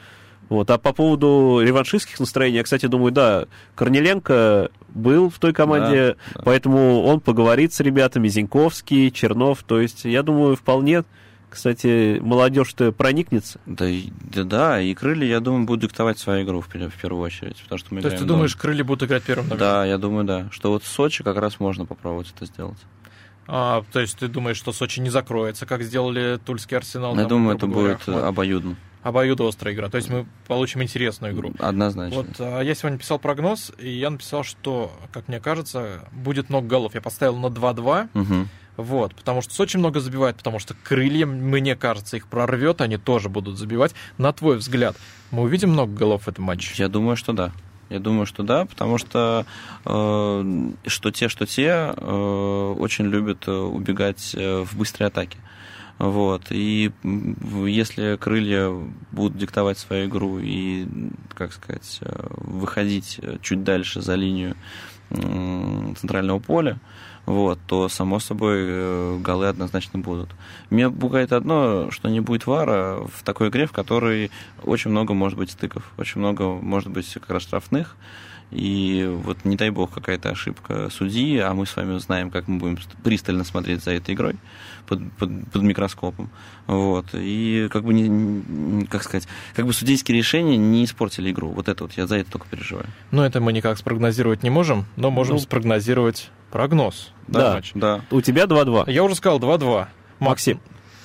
[0.49, 0.69] вот.
[0.69, 6.41] А по поводу реваншистских настроений, я, кстати, думаю, да, Корнеленко был в той команде, да,
[6.43, 11.03] поэтому он поговорит с ребятами, Зиньковский, Чернов, то есть, я думаю, вполне
[11.53, 13.59] Кстати, молодежь-то проникнется.
[13.67, 13.85] Да,
[14.21, 17.61] да, да, и крылья, я думаю, будут диктовать свою игру в, в первую очередь.
[17.61, 19.59] Потому что мы То есть ты думаешь, крылья будут играть первым номером?
[19.59, 20.47] Да, я думаю, да.
[20.49, 22.79] Что вот в Сочи как раз можно попробовать это сделать.
[23.45, 27.15] А, то есть ты думаешь, что Сочи не закроется, как сделали Тульский Арсенал?
[27.15, 28.75] Я думаю, это говоря, будет обоюдно.
[29.03, 29.89] Обоюдоострая игра.
[29.89, 31.53] То есть мы получим интересную игру.
[31.59, 32.15] Однозначно.
[32.15, 36.67] Вот а, я сегодня писал прогноз, и я написал, что, как мне кажется, будет много
[36.67, 36.95] голов.
[36.95, 38.09] Я поставил на 2-2.
[38.13, 38.47] Угу.
[38.75, 43.29] Вот, потому что Сочи много забивает, потому что крылья, мне кажется, их прорвет, они тоже
[43.29, 43.93] будут забивать.
[44.17, 44.95] На твой взгляд,
[45.29, 46.73] мы увидим много голов в этом матче?
[46.77, 47.51] Я думаю, что да.
[47.89, 49.45] Я думаю, что да, потому что
[49.85, 55.37] э, что те, что те э, очень любят э, убегать э, в быстрой атаке.
[55.99, 56.47] Вот.
[56.49, 58.71] И если крылья
[59.11, 60.87] будут диктовать свою игру и,
[61.33, 64.55] как сказать, э, выходить чуть дальше за линию
[65.09, 66.79] центрального поля,
[67.25, 70.29] вот, то, само собой, э, голы однозначно будут.
[70.69, 74.29] Меня пугает одно, что не будет вара в такой игре, в которой
[74.63, 77.95] очень много может быть стыков, очень много может быть как раз штрафных,
[78.51, 82.59] и вот не дай бог какая-то ошибка судьи, а мы с вами знаем, как мы
[82.59, 84.35] будем пристально смотреть за этой игрой
[84.87, 86.29] под, под, под микроскопом.
[86.67, 87.07] Вот.
[87.13, 91.49] И как бы, не, как сказать, как бы судейские решения не испортили игру.
[91.49, 92.87] Вот это вот я за это только переживаю.
[93.11, 97.11] Ну, это мы никак спрогнозировать не можем, но можем ну, спрогнозировать прогноз.
[97.27, 97.71] Да, матч.
[97.73, 98.01] да.
[98.11, 98.91] У тебя 2-2.
[98.91, 99.87] Я уже сказал 2-2.
[100.19, 100.59] Максим.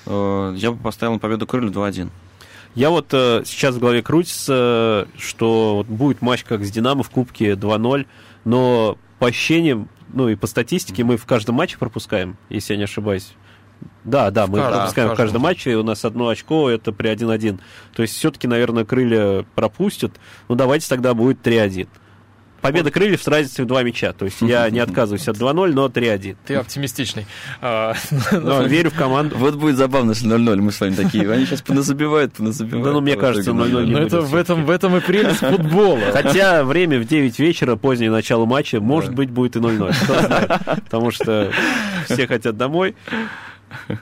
[0.05, 2.09] Э, я бы поставил на победу Крылья 2-1.
[2.75, 7.09] Я вот э, сейчас в голове крутится, что вот будет матч как с Динамо в
[7.09, 8.05] Кубке 2-0,
[8.45, 12.83] но по ощущениям, ну и по статистике мы в каждом матче пропускаем, если я не
[12.83, 13.33] ошибаюсь.
[14.03, 17.11] Да, да, мы каждом, пропускаем в каждом матче, и у нас одно очко, это при
[17.11, 17.59] 1-1.
[17.93, 20.13] То есть все-таки, наверное, крылья пропустят.
[20.47, 21.87] Ну, давайте тогда будет 3-1.
[22.61, 24.13] Победа крыльев с разницей в два мяча.
[24.13, 26.37] То есть я не отказываюсь от 2-0, но 3-1.
[26.45, 27.25] Ты оптимистичный.
[27.61, 27.93] А,
[28.31, 29.35] но верю в команду.
[29.37, 31.29] Вот будет забавно, если 0-0 мы с вами такие.
[31.31, 32.85] Они сейчас поназабивают, поназабивают.
[32.85, 36.11] Да, ну, мне кажется, 0-0 не это в этом, в этом и прелесть футбола.
[36.11, 40.81] Хотя время в 9 вечера, позднее начало матча, может быть, будет и 0-0.
[40.85, 41.51] Потому что
[42.05, 42.95] все хотят домой.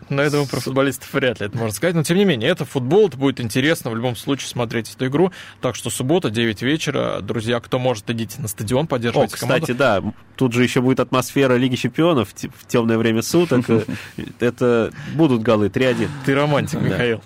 [0.10, 1.96] Но я думаю, про футболистов вряд ли это можно сказать.
[1.96, 5.32] Но, тем не менее, это футбол, это будет интересно в любом случае смотреть эту игру.
[5.62, 7.20] Так что суббота, 9 вечера.
[7.22, 10.14] Друзья, кто может, идите на стадион, поддерживайте О, кстати, команду.
[10.14, 13.66] да, тут же еще будет атмосфера Лиги Чемпионов в темное время суток.
[14.40, 16.10] Это будут голы 3-1.
[16.26, 17.22] Ты романтик, Михаил.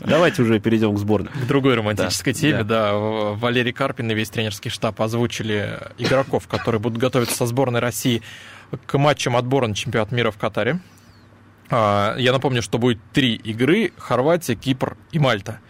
[0.00, 1.30] Давайте уже перейдем к сборной.
[1.30, 2.90] К другой романтической да, теме, да.
[2.92, 2.94] да.
[2.94, 8.22] Валерий Карпин и весь тренерский штаб озвучили игроков, которые будут готовиться со сборной России
[8.86, 10.80] к матчам отбора на чемпионат мира в Катаре.
[11.70, 15.60] А, я напомню, что будет три игры: Хорватия, Кипр и Мальта.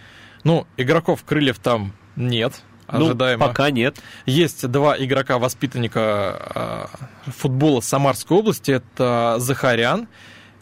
[0.44, 2.62] Ну, игроков крыльев там нет.
[2.90, 3.44] Ну, ожидаемо.
[3.44, 4.00] Ну, пока нет.
[4.24, 6.88] Есть два игрока воспитанника
[7.26, 8.70] э, футбола Самарской области.
[8.70, 10.08] Это Захарян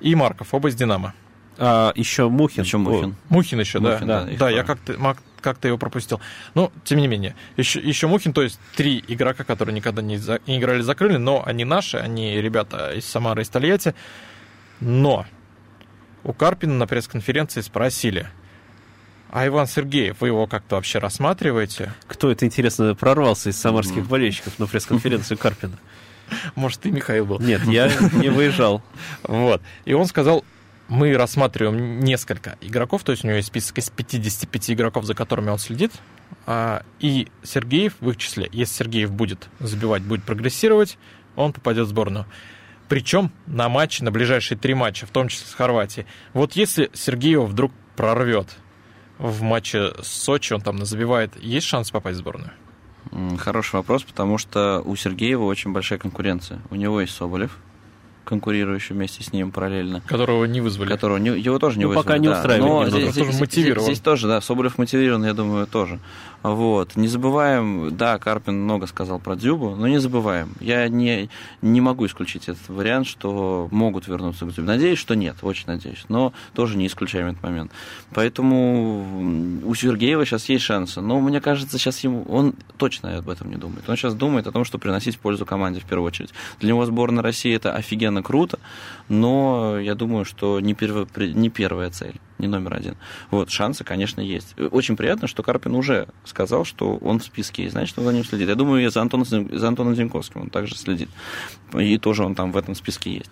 [0.00, 1.14] и Марков, оба из Динамо.
[1.58, 2.64] А, еще Мухин.
[2.64, 3.16] Еще Мухин.
[3.28, 4.22] Мухин еще, Мухин, да.
[4.22, 6.20] Да, да, да я как-то как-то его пропустил.
[6.54, 10.40] Но, тем не менее, еще, еще Мухин, то есть три игрока, которые никогда не, за,
[10.48, 13.94] не играли за крылья, но они наши, они ребята из Самары, из Тольятти.
[14.80, 15.26] Но
[16.24, 18.26] у Карпина на пресс-конференции спросили,
[19.30, 21.92] а Иван Сергеев, вы его как-то вообще рассматриваете?
[22.06, 24.08] Кто это, интересно, прорвался из самарских mm.
[24.08, 25.78] болельщиков на пресс-конференцию Карпина?
[26.54, 27.40] Может, ты, Михаил, был?
[27.40, 28.82] Нет, я не выезжал.
[29.22, 29.62] Вот.
[29.84, 30.44] И он сказал,
[30.88, 35.50] мы рассматриваем несколько игроков, то есть у него есть список из 55 игроков, за которыми
[35.50, 35.92] он следит,
[36.46, 38.48] а, и Сергеев в их числе.
[38.52, 40.98] Если Сергеев будет забивать, будет прогрессировать,
[41.34, 42.26] он попадет в сборную.
[42.88, 46.06] Причем на матче, на ближайшие три матча, в том числе с Хорватией.
[46.32, 48.48] Вот если Сергеева вдруг прорвет
[49.18, 52.52] в матче с Сочи, он там забивает, есть шанс попасть в сборную?
[53.38, 56.60] Хороший вопрос, потому что у Сергеева очень большая конкуренция.
[56.70, 57.56] У него есть Соболев,
[58.24, 60.02] конкурирующий вместе с ним параллельно.
[60.02, 60.88] Которого не вызвали.
[60.88, 62.04] Которого не, его тоже не ну, вызвали.
[62.04, 62.38] пока не да.
[62.38, 62.70] устраивает.
[62.70, 63.34] Но здесь, здесь.
[63.34, 66.00] Здесь, здесь тоже, да, Соболев мотивирован, я думаю, тоже.
[66.42, 66.96] Вот.
[66.96, 70.52] Не забываем, да, Карпин много сказал про Дзюбу, но не забываем.
[70.60, 71.28] Я не,
[71.62, 74.66] не могу исключить этот вариант, что могут вернуться к Дзюбе.
[74.68, 77.72] Надеюсь, что нет, очень надеюсь, но тоже не исключаем этот момент.
[78.14, 83.50] Поэтому у Сергеева сейчас есть шансы, но мне кажется, сейчас ему, он точно об этом
[83.50, 83.88] не думает.
[83.88, 86.30] Он сейчас думает о том, что приносить пользу команде в первую очередь.
[86.60, 88.58] Для него сборная России это офигенно круто,
[89.08, 92.20] но я думаю, что не, перво, не первая цель.
[92.38, 92.96] Не номер один.
[93.30, 94.54] Вот, шансы, конечно, есть.
[94.58, 98.24] Очень приятно, что Карпин уже сказал, что он в списке есть, значит, он за ним
[98.24, 98.48] следит.
[98.48, 101.08] Я думаю, и за Антоном, за Антоном Зинковским он также следит.
[101.74, 103.30] И тоже он там в этом списке есть.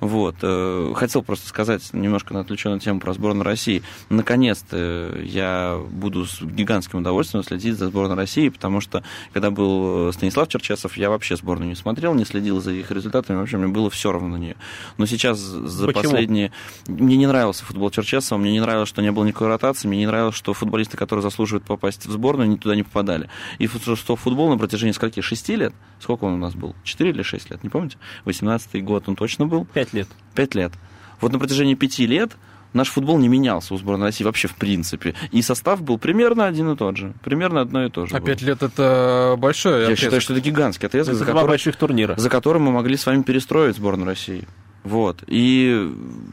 [0.00, 0.36] Вот.
[0.42, 3.82] Э, хотел просто сказать немножко на отвлеченную тему про сборную России.
[4.08, 9.02] Наконец-то я буду с гигантским удовольствием следить за сборной России, потому что,
[9.32, 13.56] когда был Станислав Черчесов, я вообще сборную не смотрел, не следил за их результатами, вообще
[13.56, 14.56] мне было все равно на нее.
[14.98, 16.02] Но сейчас за Почему?
[16.02, 16.52] последние...
[16.86, 20.06] Мне не нравился футбол Черчесова, мне не нравилось, что не было никакой ротации, мне не
[20.06, 23.28] нравилось, что футболисты, которые заслуживают попасть в сборную, ни туда не попадали.
[23.58, 25.20] И что футбол на протяжении скольки?
[25.20, 25.74] Шести лет?
[26.00, 26.74] Сколько он у нас был?
[26.84, 27.96] Четыре или шесть лет, не помните?
[28.26, 29.64] 18-й год он точно был?
[29.64, 30.08] Пять лет.
[30.34, 30.72] Пять лет.
[31.20, 32.32] Вот на протяжении пяти лет
[32.74, 35.14] наш футбол не менялся у сборной России вообще в принципе.
[35.30, 37.14] И состав был примерно один и тот же.
[37.22, 38.14] Примерно одно и то же.
[38.14, 39.98] А пять лет это большой Я отрезок.
[40.00, 42.14] считаю, что это гигантский отрезок, за который, больших турнира.
[42.16, 44.46] за которым мы могли с вами перестроить сборную России.
[44.84, 45.24] Вот.
[45.26, 45.90] И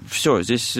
[0.09, 0.77] все, здесь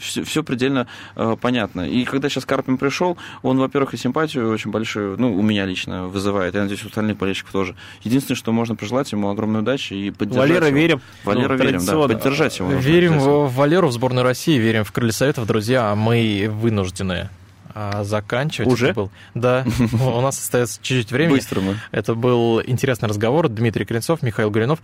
[0.00, 1.88] все, все предельно э, понятно.
[1.88, 6.06] И когда сейчас Карпин пришел, он, во-первых, и симпатию очень большую, ну, у меня лично
[6.06, 7.74] вызывает, я надеюсь, у остальных болельщиков тоже.
[8.02, 10.76] Единственное, что можно пожелать ему огромной удачи и поддержать Валера его.
[10.76, 11.00] верим.
[11.24, 12.70] Валера ну, верим, да, поддержать его.
[12.70, 17.30] Верим в Валеру в сборную России, верим в Крылья Советов, друзья, мы вынуждены
[17.74, 18.72] а заканчивать.
[18.72, 18.92] Уже?
[18.92, 19.10] был.
[19.34, 21.36] Да, у нас остается чуть-чуть времени.
[21.36, 21.76] Быстро мы.
[21.92, 23.48] Это был интересный разговор.
[23.48, 24.80] Дмитрий Кренцов, Михаил Гуринов.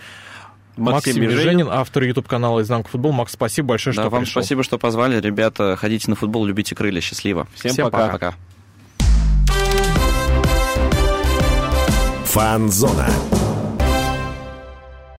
[0.76, 3.12] Максим, Максим автор YouTube-канала «Изнанка футбол».
[3.12, 4.42] Макс, спасибо большое, да, что вам пришел.
[4.42, 5.20] спасибо, что позвали.
[5.20, 7.00] Ребята, ходите на футбол, любите крылья.
[7.00, 7.46] Счастливо.
[7.54, 8.08] Всем, Всем пока.
[8.08, 8.34] пока.
[12.24, 13.08] Фанзона.